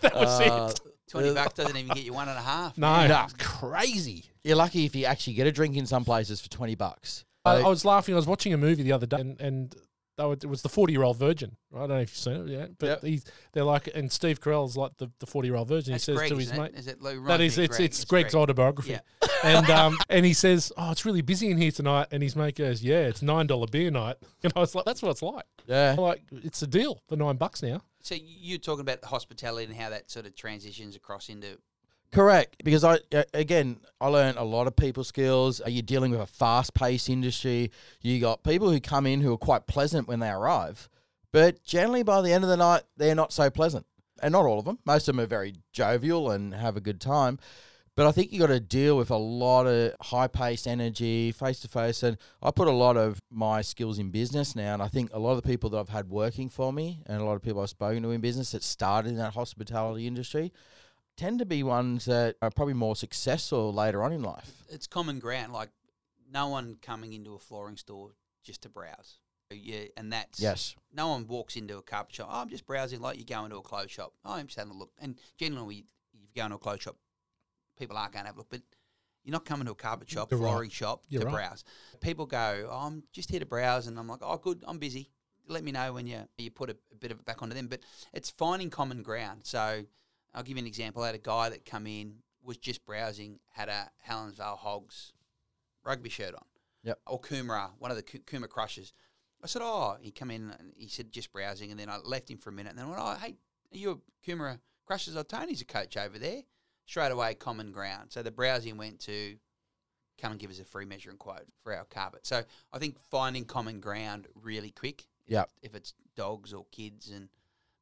[0.00, 0.80] that was Uh, it.
[1.10, 2.76] Twenty bucks doesn't even get you one and a half.
[2.76, 3.24] No, Nah.
[3.24, 4.24] it's crazy.
[4.42, 7.24] You're lucky if you actually get a drink in some places for twenty bucks.
[7.44, 8.14] I, I was laughing.
[8.14, 9.74] I was watching a movie the other day, and, and
[10.16, 11.56] they were, it was the forty-year-old virgin.
[11.74, 13.02] I don't know if you've seen it yet, but Yep.
[13.02, 15.92] he's they're like, and Steve Carell's like the, the forty-year-old virgin.
[15.92, 16.78] That's he says Greg, to his isn't mate, it?
[16.78, 17.84] Is it Lou "That is, it's Greg?
[17.86, 18.42] it's Greg's Greg.
[18.42, 19.00] autobiography." Yeah.
[19.44, 22.56] and um, and he says, "Oh, it's really busy in here tonight." And his mate
[22.56, 25.44] goes, "Yeah, it's nine dollar beer night." And I was like, "That's what it's like.
[25.66, 25.92] yeah.
[25.92, 29.64] I'm like it's a deal for nine bucks now." So you're talking about the hospitality
[29.64, 31.56] and how that sort of transitions across into
[32.14, 33.00] Correct, because I
[33.34, 35.60] again I learned a lot of people skills.
[35.60, 37.72] Uh, You're dealing with a fast-paced industry.
[38.02, 40.88] You got people who come in who are quite pleasant when they arrive,
[41.32, 43.84] but generally by the end of the night they're not so pleasant.
[44.22, 44.78] And not all of them.
[44.86, 47.40] Most of them are very jovial and have a good time.
[47.96, 52.04] But I think you got to deal with a lot of high-paced energy, face-to-face.
[52.04, 55.18] And I put a lot of my skills in business now, and I think a
[55.18, 57.60] lot of the people that I've had working for me, and a lot of people
[57.60, 60.52] I've spoken to in business that started in that hospitality industry,
[61.16, 64.62] tend to be ones that are probably more successful later on in life.
[64.68, 65.52] it's common ground.
[65.52, 65.70] Like
[66.32, 68.10] no one coming into a flooring store
[68.42, 69.18] just to browse.
[69.52, 70.74] Uh, yeah, and that's Yes.
[70.92, 72.28] No one walks into a carpet shop.
[72.30, 73.00] Oh, I'm just browsing.
[73.00, 74.12] Like you go into a clothes shop.
[74.24, 74.90] Oh, I'm just having a look.
[75.00, 76.96] And generally, you go into a clothes shop,
[77.78, 78.50] people are going to have a look.
[78.50, 78.62] But
[79.22, 80.50] you're not coming to a carpet shop, You're right.
[80.50, 81.34] flooring shop You're to right.
[81.34, 81.64] browse.
[82.00, 85.10] People go, oh, I'm just here to browse, and I'm like, oh, good, I'm busy.
[85.46, 87.68] Let me know when you you put a, a bit of it back onto them.
[87.68, 87.80] But
[88.14, 89.42] it's finding common ground.
[89.44, 89.84] So
[90.34, 91.02] I'll give you an example.
[91.02, 95.12] I had a guy that come in was just browsing, had a Helensvale Hogs
[95.84, 96.44] rugby shirt on.
[96.82, 96.98] Yep.
[97.06, 98.92] Or Coomera, one of the Coo- Coomera Crushers.
[99.42, 102.30] I said, oh, he come in and he said just browsing, and then I left
[102.30, 103.36] him for a minute, and then I went, oh, hey,
[103.72, 105.16] are you a Coomera Crushers?
[105.16, 106.42] Oh, Tony's a coach over there.
[106.86, 108.12] Straight away, common ground.
[108.12, 109.36] So the browsing went to
[110.20, 112.26] come and give us a free measuring quote for our carpet.
[112.26, 115.06] So I think finding common ground really quick.
[115.26, 115.50] Yep.
[115.62, 117.28] If it's dogs or kids, and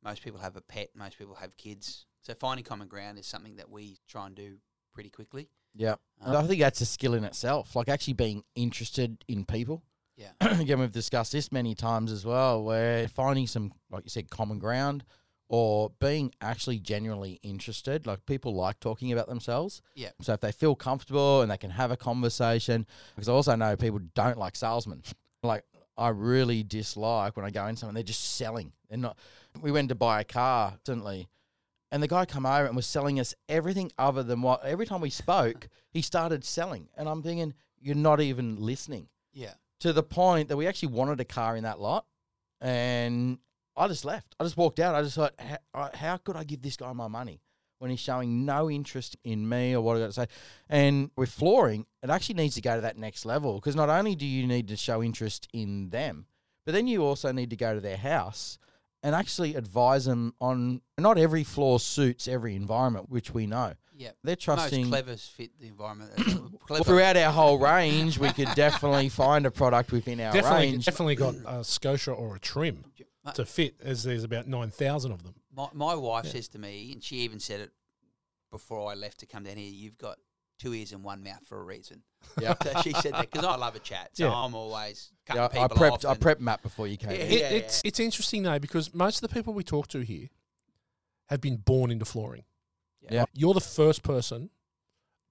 [0.05, 2.07] most people have a pet, most people have kids.
[2.23, 4.57] So finding common ground is something that we try and do
[4.95, 5.49] pretty quickly.
[5.75, 5.97] Yeah.
[6.21, 9.83] Um, I think that's a skill in itself, like actually being interested in people.
[10.17, 10.31] Yeah.
[10.41, 14.59] Again, we've discussed this many times as well, where finding some, like you said, common
[14.59, 15.05] ground
[15.49, 18.07] or being actually genuinely interested.
[18.07, 19.83] Like people like talking about themselves.
[19.95, 20.11] Yeah.
[20.21, 23.77] So if they feel comfortable and they can have a conversation, because I also know
[23.77, 25.03] people don't like salesmen.
[25.43, 25.65] like
[25.97, 28.73] I really dislike when I go in somewhere, they're just selling.
[28.89, 29.19] They're not.
[29.61, 31.29] We went to buy a car recently,
[31.93, 34.65] and the guy come over and was selling us everything other than what.
[34.65, 39.09] Every time we spoke, he started selling, and I'm thinking, you're not even listening.
[39.33, 39.53] Yeah.
[39.81, 42.07] To the point that we actually wanted a car in that lot,
[42.63, 43.39] and
[43.77, 44.35] I just left.
[44.41, 44.95] I just walked out.
[44.95, 47.43] I just thought, how, how could I give this guy my money
[47.79, 50.27] when he's showing no interest in me or what I got to say?
[50.71, 54.15] And with flooring, it actually needs to go to that next level because not only
[54.15, 56.25] do you need to show interest in them,
[56.65, 58.59] but then you also need to go to their house
[59.03, 63.75] and actually advise them on not every floor suits every environment, which we know.
[63.95, 64.11] Yeah.
[64.25, 64.89] They're trusting.
[64.89, 66.13] Most clevers fit the environment.
[66.69, 70.85] Well, throughout our whole range, we could definitely find a product within our Definitely, range.
[70.87, 72.85] definitely got a Scotia or a trim
[73.35, 75.35] to fit, as there's about nine thousand of them.
[75.55, 76.31] my, my wife Yeah.
[76.33, 77.73] says to me, and she even said it
[78.51, 80.17] before I left to come down here, you've got
[80.63, 82.03] two ears and one mouth for a reason.
[82.41, 82.55] Yeah.
[82.63, 84.11] So she said that because I love a chat.
[84.13, 84.35] So Yeah.
[84.35, 85.93] I'm always cutting Yeah, I people prepped.
[85.93, 86.05] off.
[86.07, 87.11] I and- prepped Matt before you came.
[87.11, 87.33] Yeah, in.
[87.33, 87.49] It, yeah.
[87.49, 90.29] it's it's interesting though because most of the people we talk to here
[91.29, 92.45] have been born into flooring.
[93.11, 93.25] Yeah.
[93.33, 94.51] You're the first person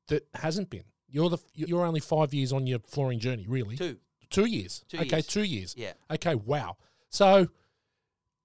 [0.09, 0.83] that hasn't been.
[1.07, 3.77] You're the you're only five years on your flooring journey, really.
[3.77, 3.97] Two.
[4.29, 4.83] Two years.
[4.89, 5.27] Two okay, years.
[5.27, 5.75] two years.
[5.77, 5.93] Yeah.
[6.09, 6.77] Okay, wow.
[7.09, 7.47] So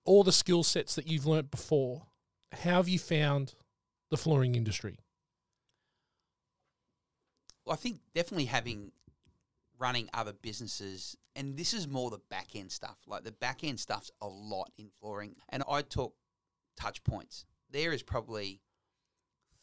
[0.05, 2.07] all the skill sets that you've learnt before,
[2.53, 3.55] how have you found
[4.11, 4.99] the flooring industry?
[7.69, 8.93] I think definitely having
[9.79, 12.97] running other businesses, and this is more the back end stuff.
[13.07, 16.15] Like the back end stuff's a lot in flooring, and I talk
[16.77, 17.45] touch points.
[17.71, 18.61] There is probably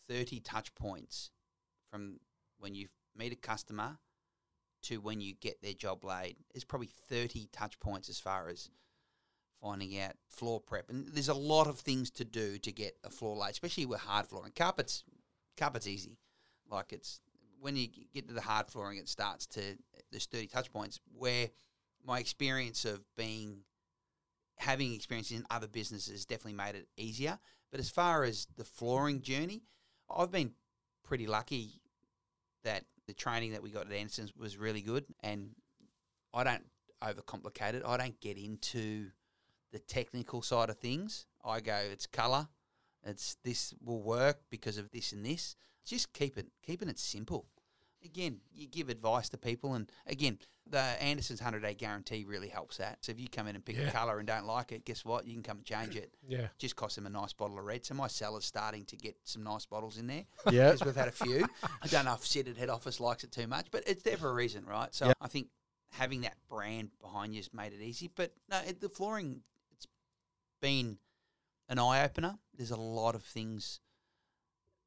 [0.08, 1.32] thirty touch points
[1.92, 2.20] from
[2.60, 3.98] when you meet a customer
[4.84, 6.36] to when you get their job laid.
[6.54, 8.70] There's probably thirty touch points as far as
[9.62, 13.10] finding out floor prep, and there's a lot of things to do to get a
[13.10, 14.52] floor laid, especially with hard flooring.
[14.56, 15.06] Carpets,
[15.58, 16.18] carpets easy.
[16.70, 17.22] Like it's
[17.64, 19.62] when you get to the hard flooring, it starts to
[20.12, 21.50] there's 30 touch points where
[22.06, 23.60] my experience of being
[24.58, 27.40] having experience in other businesses definitely made it easier.
[27.72, 29.64] But as far as the flooring journey,
[30.14, 30.52] I've been
[31.06, 31.82] pretty lucky
[32.66, 35.52] that The training that we got at Andersens was really good, and
[36.34, 36.66] I don't
[37.02, 37.84] overcomplicate it.
[37.86, 39.08] I don't get into
[39.72, 41.26] the technical side of things.
[41.44, 42.48] I go, it's colour,
[43.06, 45.56] it's this will work because of this and this.
[45.86, 47.46] Just keep it, keeping it simple.
[48.06, 50.38] Again, you give advice to people, and again,
[50.70, 52.98] the Andersens hundred day guarantee really helps that.
[53.06, 53.88] So if you come in and pick Yeah.
[53.88, 55.26] a colour and don't like it, guess what?
[55.26, 56.14] You can come and change it.
[56.28, 56.48] Yeah.
[56.58, 57.86] Just cost them a nice bottle of red.
[57.86, 60.72] So my cellar's starting to get some nice bottles in there Yeah.
[60.72, 61.48] because we've had a few.
[61.82, 64.18] I don't know if Sid at head office likes it too much, but it's there
[64.18, 64.94] for a reason, right?
[64.94, 65.18] So Yep.
[65.22, 65.48] I think
[65.92, 68.10] having that brand behind you has made it easy.
[68.14, 69.88] But no, it, the flooring, it's
[70.62, 70.98] been
[71.70, 72.38] an eye opener.
[72.54, 73.80] There's a lot of things.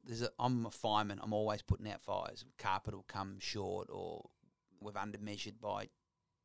[0.06, 1.20] There's a, I'm a fireman.
[1.22, 2.44] I'm always putting out fires.
[2.58, 4.28] Carpet will come short, or
[4.80, 5.88] we've undermeasured by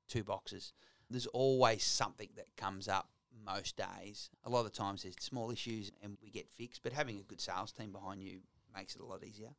[0.08, 0.74] two boxes.
[1.10, 3.10] There's always something that comes up
[3.46, 4.30] most days.
[4.44, 7.24] A lot of the times there's small issues and we get fixed, but having a
[7.24, 8.40] good sales team behind you
[8.74, 9.52] makes it a lot easier.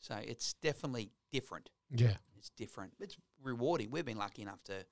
[0.00, 1.70] So it's definitely different.
[1.90, 2.16] Yeah.
[2.36, 2.92] It's different.
[3.00, 3.90] It's rewarding.
[3.90, 4.84] We've been lucky enough to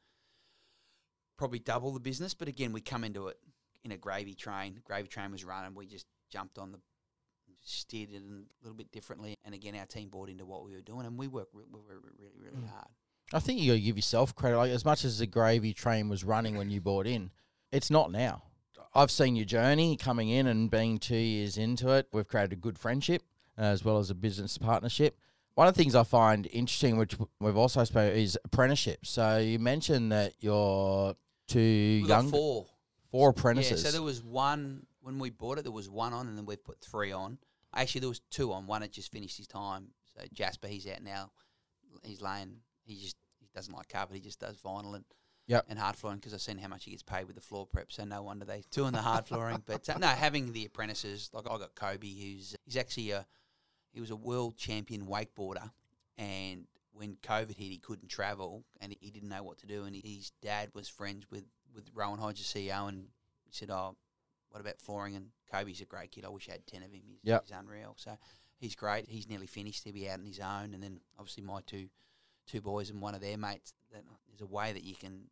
[1.37, 3.39] probably double the business, but again, we come into it
[3.85, 4.81] in a gravy train.
[4.85, 5.75] Gravy train was running.
[5.75, 6.79] We just jumped on the,
[7.63, 10.81] steered it a little bit differently, and again, our team bought into what we were
[10.81, 12.69] doing, and we worked re- we were really, really Mm.
[12.71, 12.89] hard.
[13.33, 14.59] I think you got to give yourself credit.
[14.59, 17.31] Like as much as the gravy train was running when you bought in,
[17.71, 18.43] it's not now.
[18.95, 22.09] I've seen your journey coming in and being two years into it.
[22.13, 23.23] We've created a good friendship
[23.57, 25.17] uh, as well as a business partnership.
[25.55, 29.07] One of the things I find interesting, which we've also spoken, is apprenticeship.
[29.07, 31.15] So you mentioned that you're
[31.47, 31.59] two
[32.03, 32.67] We young, got four.
[33.11, 33.83] four apprentices.
[33.83, 35.63] Yeah, so there was one when we bought it.
[35.63, 37.39] There was one on, and then we've put three on.
[37.75, 38.67] Actually, there was two on.
[38.67, 39.89] One had just finished his time.
[40.15, 41.31] So Jasper, he's out now.
[42.05, 42.57] He's laying.
[42.85, 44.17] He just he doesn't like carpet.
[44.17, 45.05] He just does vinyl and
[45.49, 45.67] Yep.
[45.69, 47.91] and hard flooring because I've seen how much he gets paid with the floor prep.
[47.91, 49.63] So no wonder they doing the hard flooring.
[49.67, 53.27] But uh, no, having the apprentices like I got Kobe, who's he's actually a
[53.93, 55.71] he was a world champion wakeboarder,
[56.17, 59.85] and when COVID hit, he couldn't travel and he didn't know what to do.
[59.85, 61.45] And his dad was friends with
[61.75, 63.09] with Rowan Hodges, CEO, and
[63.45, 63.97] he said, "Oh,
[64.53, 66.25] what about flooring?" And Kobe's a great kid.
[66.25, 67.03] I wish I had ten of him.
[67.05, 67.43] He's, Yep.
[67.47, 67.95] he's unreal.
[67.97, 68.17] So
[68.59, 69.09] he's great.
[69.09, 69.85] He's nearly finished.
[69.85, 71.89] He'll be out on his own, and then obviously my two
[72.47, 73.75] two boys and one of their mates.
[73.91, 75.31] There's a way that you can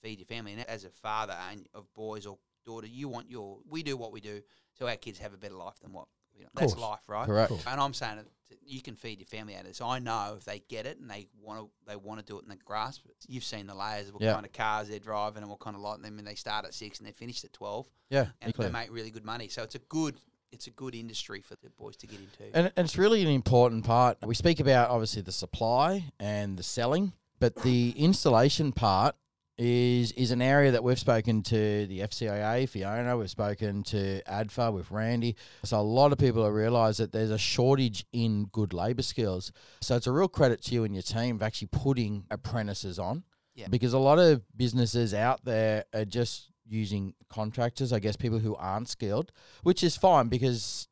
[0.00, 0.52] feed your family.
[0.52, 4.12] And as a father and of boys or daughter, you want your we do what
[4.12, 4.42] we do
[4.78, 6.50] so our kids have a better life than what you know.
[6.54, 6.82] That's Course.
[6.90, 7.26] life, right?
[7.26, 7.48] Correct.
[7.48, 7.60] Cool.
[7.66, 8.26] And I'm saying that
[8.64, 9.80] you can feed your family out of this.
[9.80, 12.44] I know if they get it and they want to, they want to do it
[12.44, 13.04] in the grasp.
[13.26, 14.34] You've seen the layers of what Yeah.
[14.34, 15.96] kind of cars they're driving and what kind of light.
[16.00, 18.68] And then they start at six and they're finished at twelve, Yeah, and nuclear.
[18.68, 19.48] they make really good money.
[19.48, 20.16] So it's a good,
[20.52, 22.56] it's a good industry for the boys to get into.
[22.56, 24.18] And, and it's really an important part.
[24.24, 29.16] We speak about obviously the supply and the selling, but the installation part
[29.62, 34.72] is is an area that we've spoken to the FCIA, Fiona, we've spoken to ADFA
[34.72, 35.36] with Randy.
[35.64, 39.52] So a lot of people have realised that there's a shortage in good labour skills.
[39.80, 43.22] So it's a real credit to you and your team of actually putting apprentices on.
[43.54, 43.68] Yeah.
[43.68, 48.56] Because a lot of businesses out there are just using contractors, I guess people who
[48.56, 49.30] aren't skilled,
[49.62, 50.88] which is fine because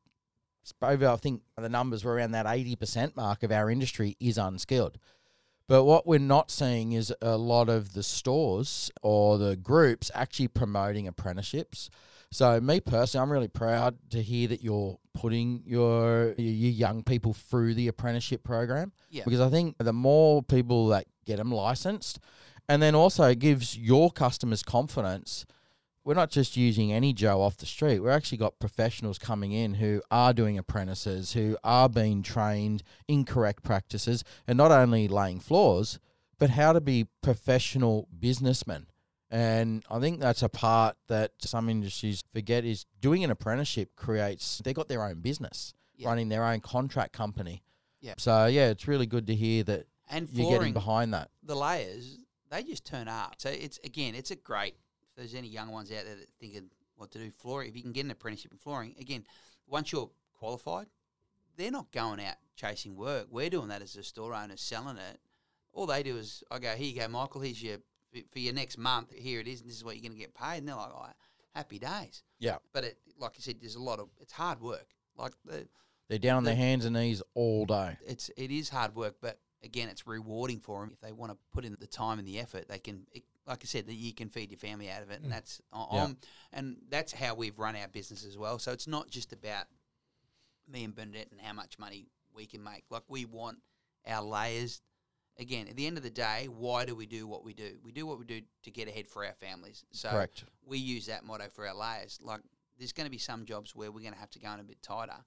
[0.81, 4.99] over, I think the numbers were around that 80% mark of our industry is unskilled.
[5.71, 10.49] But what we're not seeing is a lot of the stores or the groups actually
[10.49, 11.91] promoting apprenticeships.
[12.33, 17.35] So me personally, I'm really proud to hear that you're putting your your young people
[17.35, 19.23] through the apprenticeship program Yeah.
[19.25, 22.19] because I think the more people that get them licensed,
[22.69, 25.47] and then also it gives your customers confidence
[26.05, 28.01] we're not just using any Joe off the street.
[28.01, 33.25] We've actually got professionals coming in who are doing apprentices, who are being trained in
[33.25, 35.99] correct practices, and not only laying floors,
[36.39, 38.87] but how to be professional businessmen.
[39.31, 44.61] And I think that's a part that some industries forget is doing an apprenticeship creates,
[44.65, 46.09] they got their own business, Yeah.
[46.09, 47.63] running their own contract company.
[48.01, 48.15] Yeah.
[48.17, 51.31] So, yeah, it's really good to hear that And you're getting behind that.
[51.43, 52.19] the layers,
[52.51, 53.35] they just turn up.
[53.39, 54.75] So it's again, it's a great.
[55.21, 57.93] There's any young ones out there that thinking what to do flooring, if you can
[57.93, 59.25] get an apprenticeship in flooring, again,
[59.67, 60.87] once you're qualified,
[61.57, 63.27] they're not going out chasing work.
[63.31, 65.19] We're doing that as a store owner, selling it.
[65.73, 67.41] All they do is, I go, here you go, Michael.
[67.41, 67.79] Here's your
[68.33, 69.13] for your next month.
[69.13, 70.59] Here it is, and this is what you're going to get paid.
[70.59, 71.07] And they're like, oh,
[71.55, 72.23] happy days.
[72.39, 72.57] Yeah.
[72.73, 74.87] But it, like you said, there's a lot of it's hard work.
[75.17, 75.69] Like the,
[76.09, 77.97] They're down on their hands and knees all day.
[78.07, 81.39] it's it is hard work, but again, it's rewarding for them if they want to
[81.53, 82.69] put in the time and the effort.
[82.69, 85.21] They can, it, like I said, that you can feed your family out of it,
[85.21, 85.31] and mm.
[85.31, 86.05] that's I- Yeah.
[86.05, 86.17] I'm,
[86.53, 88.59] and that's how we've run our business as well.
[88.59, 89.67] So it's not just about
[90.69, 92.85] me and Bernadette and how much money we can make.
[92.91, 93.59] Like we want
[94.07, 94.83] our layers.
[95.39, 97.79] Again, at the end of the day, why do we do what we do?
[97.83, 99.85] We do what we do to get ahead for our families.
[99.91, 100.45] So Correct.
[100.67, 102.19] we use that motto for our layers.
[102.21, 102.41] Like
[102.79, 104.65] there's going to be some jobs where we're going to have to go in a
[104.65, 105.25] bit tighter.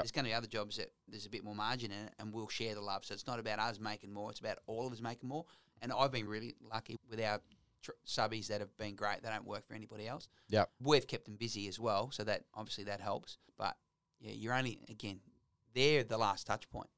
[0.00, 2.32] There's going to be other jobs that there's a bit more margin in it, and
[2.32, 3.04] we'll share the love.
[3.04, 5.44] So it's not about us making more; it's about all of us making more.
[5.82, 7.40] And I've been really lucky with our
[7.82, 9.22] tr- subbies that have been great.
[9.22, 10.28] They don't work for anybody else.
[10.48, 13.36] Yeah, We've kept them busy as well, so that obviously that helps.
[13.58, 13.76] But
[14.20, 15.20] yeah, you're only again,
[15.74, 16.88] they're the last touch point.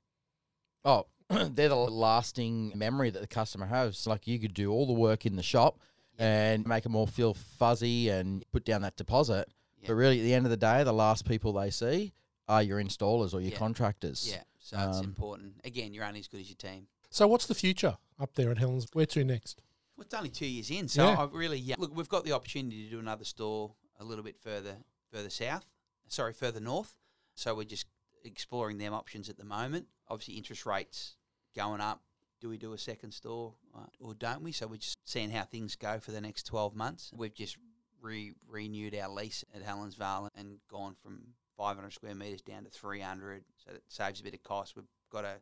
[0.85, 4.07] Oh, they're the lasting memory that the customer has.
[4.07, 5.81] Like you could do all the work in the shop
[6.19, 9.49] and make them all feel fuzzy and put down that deposit.
[9.81, 9.89] Yeah.
[9.89, 12.13] But really, at the end of the day, the last people they see
[12.47, 13.59] are your installers or your Yeah.
[13.59, 14.29] contractors.
[14.31, 15.61] Yeah, so it's Um, important.
[15.65, 16.87] Again, you're only as good as your team.
[17.15, 18.89] So what's the future up there at Helen's?
[18.93, 19.63] Where to next?
[19.97, 21.21] Well, it's only two years in, so Yeah.
[21.21, 21.77] I really yeah.
[21.79, 24.79] Look, we've got the opportunity to do another store a little bit further
[25.13, 25.65] further south.
[26.09, 26.97] Sorry, further north.
[27.37, 27.87] So we're just
[28.25, 29.87] exploring them options at the moment.
[30.09, 31.15] Obviously, interest rates
[31.55, 32.03] going up.
[32.41, 34.51] Do we do a second store uh, or don't we?
[34.51, 37.13] So we're just seeing how things go for the next twelve months.
[37.15, 37.59] We've just
[38.03, 43.45] re- renewed our lease at Helensvale and gone from 500 square meters down to 300.
[43.65, 44.75] So that saves a bit of cost.
[44.75, 45.37] We've got to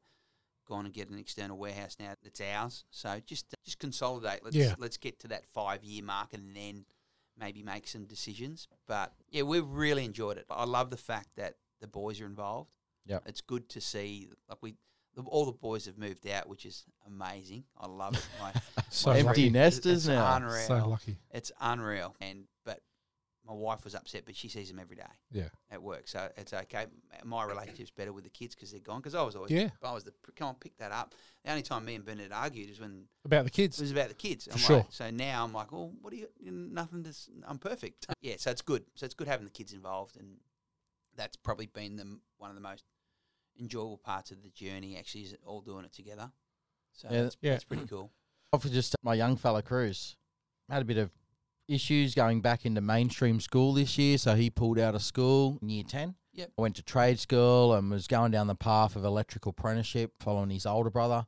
[0.67, 2.85] go on and get an external warehouse now that's ours.
[2.91, 4.45] So just just consolidate.
[4.45, 4.75] Let's Yeah.
[4.79, 6.85] let's get to that five year mark and then
[7.39, 8.69] maybe make some decisions.
[8.87, 10.47] But yeah, we've really enjoyed it.
[10.51, 12.71] I love the fact that the boys are involved.
[13.07, 14.29] Yeah, it's good to see.
[14.49, 14.77] Like we,
[15.15, 17.65] the, all the boys have moved out, which is amazing.
[17.79, 18.27] I love it.
[18.41, 18.53] My,
[18.91, 19.51] So my Empty lucky.
[19.51, 20.37] nesters now.
[20.37, 20.67] Unreal.
[20.69, 21.17] So lucky.
[21.33, 22.15] It's unreal.
[22.21, 22.81] And but
[23.47, 25.49] my wife was upset, but she sees them every day Yeah.
[25.71, 26.87] at work, so it's okay.
[27.25, 29.01] My relationship's better with the kids because they're gone.
[29.01, 29.71] Because I was always, Yeah.
[29.83, 31.15] I was the come on, pick that up.
[31.45, 33.79] The only time me and Bernard argued is when About the kids.
[33.81, 34.49] it was about the kids.
[34.51, 34.77] I'm sure.
[34.79, 36.29] like, so now I'm like, well, what do you?
[36.41, 37.03] Nothing.
[37.03, 38.07] To, s- I'm perfect.
[38.21, 38.85] yeah, so it's good.
[38.95, 40.37] So it's good having the kids involved, and
[41.17, 42.85] that's probably been the one of the most
[43.59, 44.97] enjoyable parts of the journey.
[44.97, 46.31] Actually, is all doing it together.
[46.93, 47.51] So Yeah, that's, yeah.
[47.53, 48.13] that's pretty cool.
[48.61, 50.17] For just my young fella Cruz
[50.71, 51.11] had a bit of
[51.69, 55.69] issues going back into mainstream school this year, so he pulled out of school in
[55.69, 56.15] year ten.
[56.35, 56.53] Yep.
[56.59, 60.51] I went to trade school and was going down the path of electrical apprenticeship, following
[60.51, 61.27] his older brother.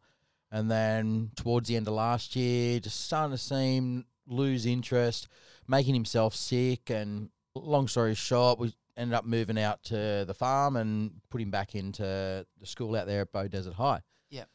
[0.51, 5.29] And then towards the end of last year, just starting to see him lose interest,
[5.69, 6.91] making himself sick.
[6.91, 11.51] And long story short, we ended up moving out to the farm and put him
[11.51, 14.01] back into the school out there at Beaudesert High.
[14.31, 14.49] Yep.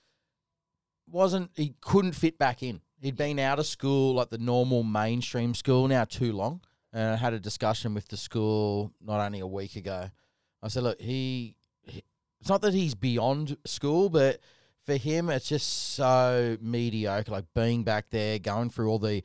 [1.07, 2.81] Wasn't he couldn't fit back in.
[3.01, 6.61] He'd been out of school like the normal mainstream school now too long.
[6.91, 10.09] And I had a discussion with the school not only a week ago.
[10.61, 12.03] I said, look, he, he
[12.39, 14.39] it's not that he's beyond school, but
[14.85, 17.31] for him, it's just so mediocre.
[17.31, 19.23] Like being back there, going through all the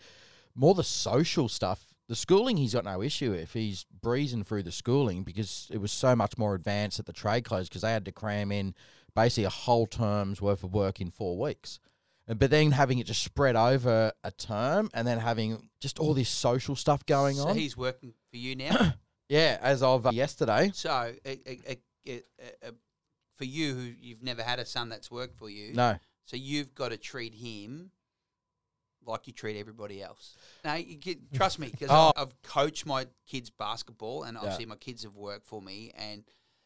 [0.55, 1.87] more the social stuff.
[2.07, 5.91] The schooling, he's got no issue if He's breezing through the schooling because it was
[5.91, 8.75] so much more advanced at the trade close because they had to cram in
[9.17, 11.81] basically a whole term's worth of work in four weeks.
[12.27, 16.29] But then having it just spread over a term and then having just all this
[16.31, 17.45] social stuff going on.
[17.45, 17.57] so on.
[17.57, 18.95] he's working for you now.
[19.27, 20.71] Yeah, as of uh, yesterday.
[20.75, 21.31] so uh, uh,
[21.71, 21.75] uh,
[22.07, 22.13] uh,
[22.63, 22.71] uh,
[23.35, 25.97] for you, who you've never had a son that's worked for you, No.
[26.27, 27.91] So you've got to treat him
[29.07, 30.37] like you treat everybody else.
[30.65, 32.13] Now, you get, trust me, because Oh.
[32.17, 35.91] I've coached my kids basketball, and obviously my kids have worked for me.
[35.97, 36.25] And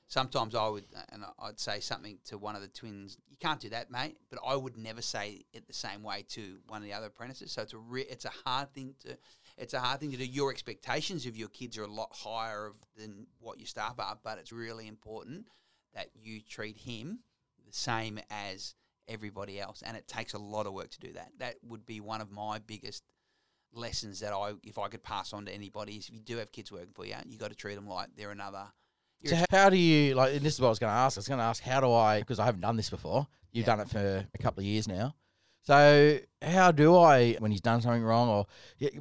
[0.08, 3.16] sometimes I would, uh, and I'd say something to one of the twins.
[3.30, 4.16] You can't do that, mate.
[4.30, 7.52] But I would never say it the same way to one of the other apprentices.
[7.52, 9.16] So it's a re- it's a hard thing to.
[9.56, 10.24] It's a hard thing to do.
[10.24, 14.16] Your expectations of your kids are a lot higher of, than what your staff are,
[14.22, 15.46] but it's really important
[15.94, 17.20] that you treat him
[17.66, 18.74] the same as
[19.08, 21.32] everybody else, and it takes a lot of work to do that.
[21.38, 23.02] That would be one of my biggest
[23.72, 26.52] lessons that I, if I could pass on to anybody, is if you do have
[26.52, 28.66] kids working for you, you got to treat them like they're another.
[29.24, 30.34] So You're how do you like?
[30.34, 31.16] And this is what I was going to ask.
[31.16, 32.20] I was going to ask, how do I?
[32.20, 33.26] Because I haven't done this before.
[33.52, 33.76] You've Yeah.
[33.76, 35.14] done it for a couple of years now.
[35.62, 38.46] So how do I when he's done something wrong, or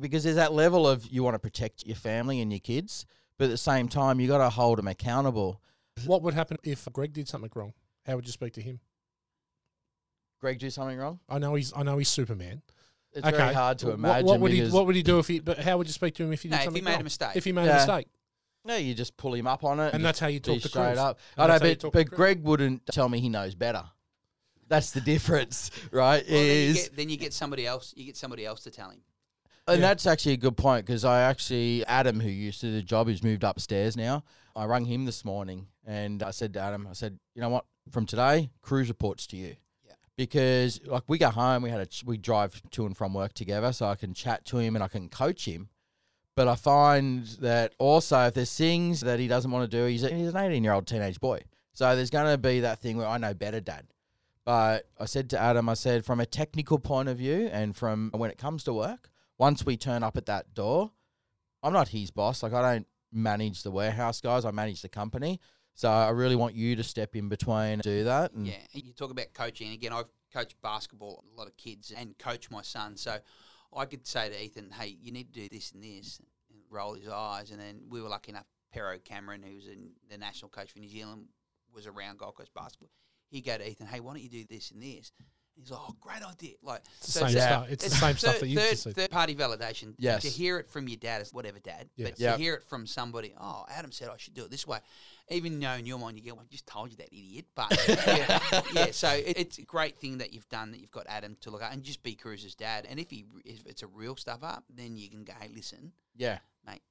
[0.01, 3.05] because there's that level of you want to protect your family and your kids,
[3.37, 5.61] but at the same time you got to hold them accountable.
[6.05, 7.73] What would happen if Greg did something wrong?
[8.05, 8.79] How would you speak to him?
[10.41, 11.19] Greg do something wrong.
[11.29, 12.61] I know he's I know he's Superman.
[13.13, 13.37] It's okay.
[13.37, 14.25] very hard to imagine.
[14.25, 15.39] What, would he What would he do if he?
[15.39, 16.91] But how would you speak to him if he did no, if something you made
[16.93, 17.01] wrong?
[17.01, 17.35] a mistake.
[17.35, 17.83] If he made Yeah.
[17.83, 18.07] a mistake,
[18.67, 20.87] No, you just pull him up on it, and that's how you talk to straight
[20.89, 20.97] Cruz.
[20.99, 21.19] up.
[21.37, 22.17] And I know, that's how you but, talk to but Cruz.
[22.17, 23.83] Greg wouldn't tell me he knows better.
[24.67, 26.23] That's the difference, right?
[26.29, 27.93] well, then, you is get, then you get somebody else.
[27.95, 28.99] You get somebody else to tell him.
[29.69, 29.87] And Yeah.
[29.87, 33.07] that's actually a good point because I actually, Adam, who used to do the job,
[33.07, 34.23] who's moved upstairs now,
[34.55, 37.65] I rang him this morning and I said to Adam, I said, you know what,
[37.91, 39.55] from today, Cruz reports to you.
[39.85, 39.93] Yeah.
[40.17, 43.33] Because like we go home, we had a ch- we drive to and from work
[43.33, 45.69] together, so I can chat to him and I can coach him.
[46.37, 50.03] But I find that also if there's things that he doesn't want to do, he's
[50.03, 51.41] a, he's an 18 year old teenage boy,
[51.73, 53.87] so there's going to be that thing where I know better, Dad.
[54.45, 58.11] But I said to Adam, I said from a technical point of view and from
[58.13, 59.09] when it comes to work,
[59.39, 60.91] once we turn up at that door,
[61.63, 62.43] I'm not his boss.
[62.43, 64.45] Like I don't manage the warehouse guys.
[64.45, 65.39] I manage the company.
[65.73, 68.33] So I really want you to step in between and do that.
[68.33, 69.71] And Yeah, you talk about coaching.
[69.73, 72.95] Again, I've coached basketball, a lot of kids, and coach my son.
[72.95, 73.17] So
[73.75, 76.27] I could say to Ethan, "Hey, you need to do this and this," and
[76.69, 77.51] roll his eyes.
[77.51, 78.47] And then we were lucky enough.
[78.71, 81.29] Pero Cameron, who was in the national coach for New Zealand,
[81.73, 82.89] was around Gold Coast basketball.
[83.29, 85.11] He'd go to Ethan, "Hey, why don't you do this and this?"
[85.59, 87.67] He's like, "Oh, great idea!" Like It's the same stuff.
[87.69, 89.95] It's the same stuff that you third, third party validation.
[89.97, 90.21] Yes.
[90.21, 92.11] To hear it from your dad is whatever dad, Yes.
[92.11, 92.35] but Yep.
[92.35, 94.79] to hear it from somebody, oh, Adam said I should do it this way.
[95.29, 97.45] Even though in your mind you go, well, I just told you that idiot.
[97.55, 98.39] But yeah,
[98.73, 101.49] yeah, so it, it's a great thing that you've done that you've got Adam to
[101.49, 102.85] look at and just be Cruz's dad.
[102.89, 105.91] And if he if it's a real stuff up, then you can go, hey, listen,
[106.15, 106.81] yeah, mate,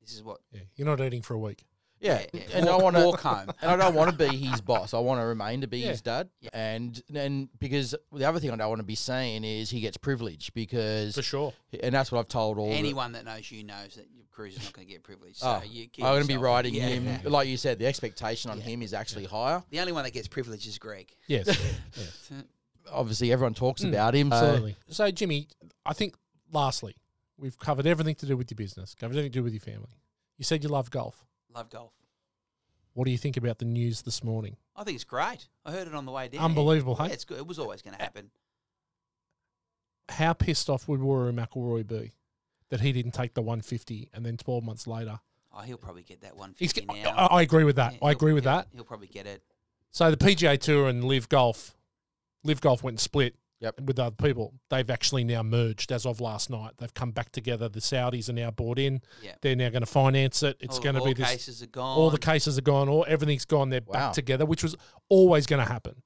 [0.00, 0.40] this is what.
[0.52, 1.64] Yeah, you're not eating for a week.
[2.02, 3.50] Yeah, yeah, and walk, I want to walk home.
[3.62, 4.92] and I don't want to be his boss.
[4.92, 5.88] I want to remain to be Yeah.
[5.90, 6.28] his dad.
[6.40, 6.50] Yeah.
[6.52, 9.96] And and because the other thing I don't want to be saying is he gets
[9.96, 11.52] privilege because for sure.
[11.82, 12.68] and that's what I've told all.
[12.68, 15.36] the- Anyone that knows you knows that your Cruz is not going to get privileged.
[15.36, 17.18] So Oh, you I'm going to be riding yeah, him, yeah.
[17.24, 17.78] like you said.
[17.78, 18.64] The expectation on Yeah.
[18.64, 19.62] him is actually higher.
[19.70, 21.14] The only one that gets privilege is Greg.
[21.28, 21.48] Yes.
[22.90, 24.30] Obviously, everyone talks Mm, about him.
[24.30, 25.48] so- So, Jimmy,
[25.86, 26.14] I think
[26.52, 26.96] lastly,
[27.38, 29.88] we've covered everything to do with your business, covered everything to do with your family.
[30.38, 31.24] You said you love golf.
[31.54, 31.92] Love golf.
[32.94, 34.56] What do you think about the news this morning?
[34.76, 35.48] I think it's great.
[35.64, 36.42] I heard it on the way down.
[36.44, 37.14] Unbelievable, Yeah, hey?
[37.14, 37.38] it's good.
[37.38, 38.30] It was always going to happen.
[40.08, 42.12] How pissed off would Rory McIlroy be
[42.70, 45.20] that he didn't take the 150 and then 12 months later?
[45.54, 47.10] Oh, he'll probably get that one He's, I, now.
[47.16, 47.94] I- I agree with that.
[47.94, 48.68] Yeah, I agree with that.
[48.74, 49.42] He'll probably get it.
[49.90, 51.76] So the PGA Tour and LIV Golf,
[52.44, 53.80] LIV Golf went and split Yep.
[53.82, 54.52] with other people.
[54.70, 56.72] They've actually now merged as of last night.
[56.78, 57.68] They've come back together.
[57.68, 59.00] The Saudis are now bought in.
[59.22, 59.32] Yeah.
[59.40, 60.56] They're now going to finance it.
[60.60, 61.30] It's going to all be this.
[61.30, 61.96] cases are gone.
[61.96, 62.88] All the cases are gone.
[62.88, 63.70] All everything's gone.
[63.70, 63.92] They're Wow.
[63.92, 64.74] back together, which was
[65.08, 66.02] always going to happen.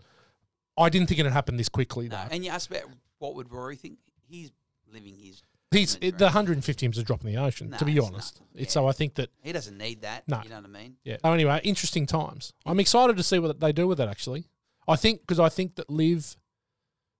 [0.78, 2.28] I didn't think it'd happen this quickly No, though.
[2.34, 2.82] and you asked about
[3.18, 3.98] what would Rory think.
[4.28, 4.50] He's
[4.92, 5.42] living his.
[5.70, 7.70] He's it, the 150 is a drop in the ocean.
[7.70, 8.68] No, to be honest, Yeah.
[8.68, 10.28] so I think that He doesn't need that.
[10.28, 10.40] No.
[10.42, 10.96] You know what I mean?
[11.04, 11.16] yeah.
[11.24, 12.52] So anyway, interesting times.
[12.64, 14.08] I'm excited to see what they do with it.
[14.08, 14.44] Actually,
[14.86, 16.36] I think because I think that LIV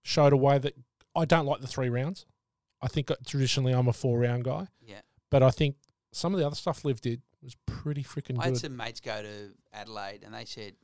[0.07, 0.75] showed a way that
[1.15, 2.27] I don't like the three rounds.
[2.81, 5.01] I think traditionally I'm a four round guy, Yeah.
[5.31, 5.77] but I think
[6.13, 9.21] some of the other stuff LIV did was pretty freaking I had some mates go
[9.23, 10.75] to Adelaide and they said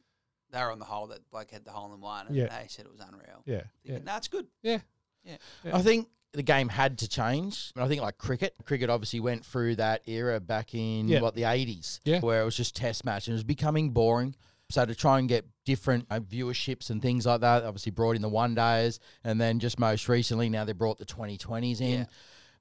[0.50, 2.46] they were on the hole that bloke had the hole in one and Yeah.
[2.48, 3.42] they said it was unreal.
[3.46, 4.46] Yeah, yeah, Thinking, no, it's good.
[4.62, 4.78] Yeah.
[5.24, 5.36] Yeah.
[5.72, 7.72] I think the game had to change.
[7.76, 11.20] I think like cricket, cricket obviously went through that era back in Yeah.
[11.20, 12.20] what the eighties, Yeah.
[12.20, 14.34] where it was just test match and it was becoming boring.
[14.72, 18.22] So to try and get different uh, viewerships and things like that, obviously brought in
[18.22, 22.00] the one days, and then just most recently now they brought the twenty twenties in.
[22.00, 22.04] Yeah.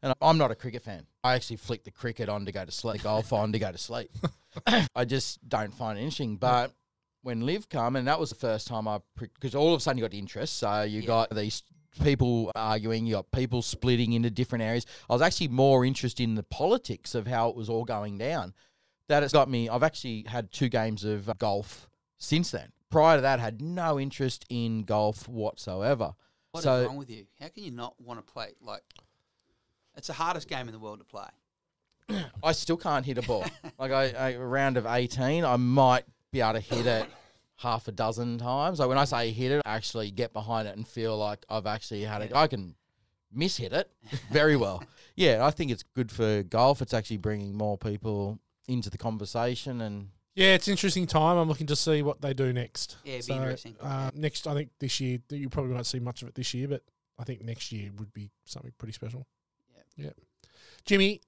[0.03, 1.05] And I'm not a cricket fan.
[1.23, 3.77] I actually flick the cricket on to go to sleep, golf on to go to
[3.77, 4.09] sleep.
[4.95, 6.37] I just don't find it interesting.
[6.37, 6.73] But
[7.21, 9.99] when LIV come, and that was the first time I, because all of a sudden
[9.99, 10.57] you got interest.
[10.57, 11.07] So you Yeah.
[11.07, 11.61] got these
[12.01, 14.87] people arguing, you got people splitting into different areas.
[15.07, 18.55] I was actually more interested in the politics of how it was all going down.
[19.07, 19.69] That has got me.
[19.69, 21.89] I've actually had two games of golf
[22.21, 22.71] since then.
[22.89, 26.13] Prior to that, had no interest in golf whatsoever.
[26.51, 27.25] What is So- wrong with you?
[27.39, 28.53] How can you not want to play?
[28.61, 28.83] Like,
[29.95, 31.29] it's the hardest game in the world to play.
[32.43, 33.45] I still can't hit a ball.
[33.79, 37.07] like I, round of eighteen, I might be able to hit it
[37.57, 38.79] half a dozen times.
[38.79, 41.65] Like when I say hit it, I actually get behind it and feel like I've
[41.65, 42.33] actually had it.
[42.33, 42.75] I can
[43.31, 43.89] miss hit it
[44.29, 44.83] very well.
[45.15, 46.81] yeah, I think it's good for golf.
[46.81, 50.53] It's actually bringing more people into the conversation and yeah.
[50.55, 51.37] It's an interesting time.
[51.37, 52.97] I'm looking to see what they do next.
[53.03, 53.75] Yeah, it'd be interesting.
[53.81, 56.67] Uh, next, I think this year you probably won't see much of it this year,
[56.67, 56.83] but
[57.19, 59.25] I think next year would be something pretty special.
[59.97, 60.05] Yeah.
[60.05, 60.11] Yeah.
[60.85, 61.21] Jimmy,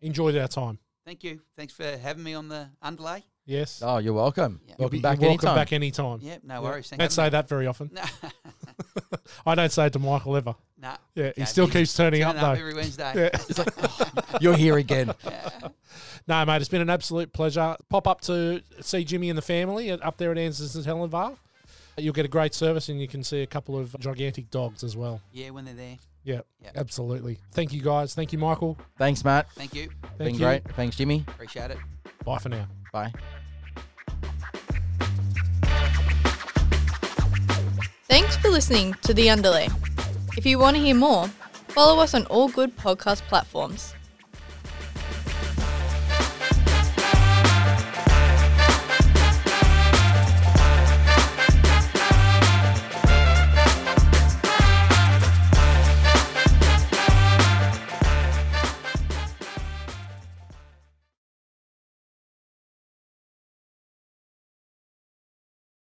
[0.00, 0.78] enjoyed our time.
[1.06, 1.40] Thank you.
[1.56, 3.24] Thanks for having me on the underlay.
[3.46, 3.82] Yes.
[3.84, 4.60] oh, you're welcome.
[4.64, 4.74] Yeah.
[4.78, 5.60] You'll Welcome be- back you're welcome anytime.
[5.64, 6.18] back anytime.
[6.22, 6.60] Yeah, no Yeah.
[6.60, 6.88] worries.
[6.88, 7.14] Thank Don't you.
[7.14, 7.90] say that very often.
[9.02, 10.54] No, I don't say it to Michael ever.
[10.80, 10.96] nah.
[11.14, 12.60] Yeah, he Okay, still keeps turning up Turn up though.
[12.60, 13.12] every Wednesday.
[13.16, 13.30] Yeah.
[13.48, 15.12] It's like you're here again.
[15.24, 15.50] Yeah.
[16.28, 17.76] No, mate, it's been an absolute pleasure.
[17.88, 21.36] Pop up to see Jimmy and the family up there at Andersens and Helensvale.
[21.98, 24.96] You'll get a great service and you can see a couple of gigantic dogs as
[24.96, 25.20] well.
[25.32, 25.98] Yeah, when they're there.
[26.22, 26.70] Yeah, Yeah.
[26.76, 27.38] absolutely.
[27.52, 28.14] Thank you guys.
[28.14, 28.78] Thank you, Michael.
[28.98, 29.48] Thanks, Matt.
[29.54, 29.88] Thank you.
[30.02, 30.40] Thank Been you.
[30.40, 30.62] great.
[30.76, 31.24] Thanks, Jimmy.
[31.28, 31.78] Appreciate it.
[32.24, 32.66] Bye for now.
[32.92, 33.12] Bye.
[38.08, 39.68] Thanks for listening to The Underlay.
[40.36, 41.28] If you want to hear more,
[41.68, 43.94] follow us on all good podcast platforms.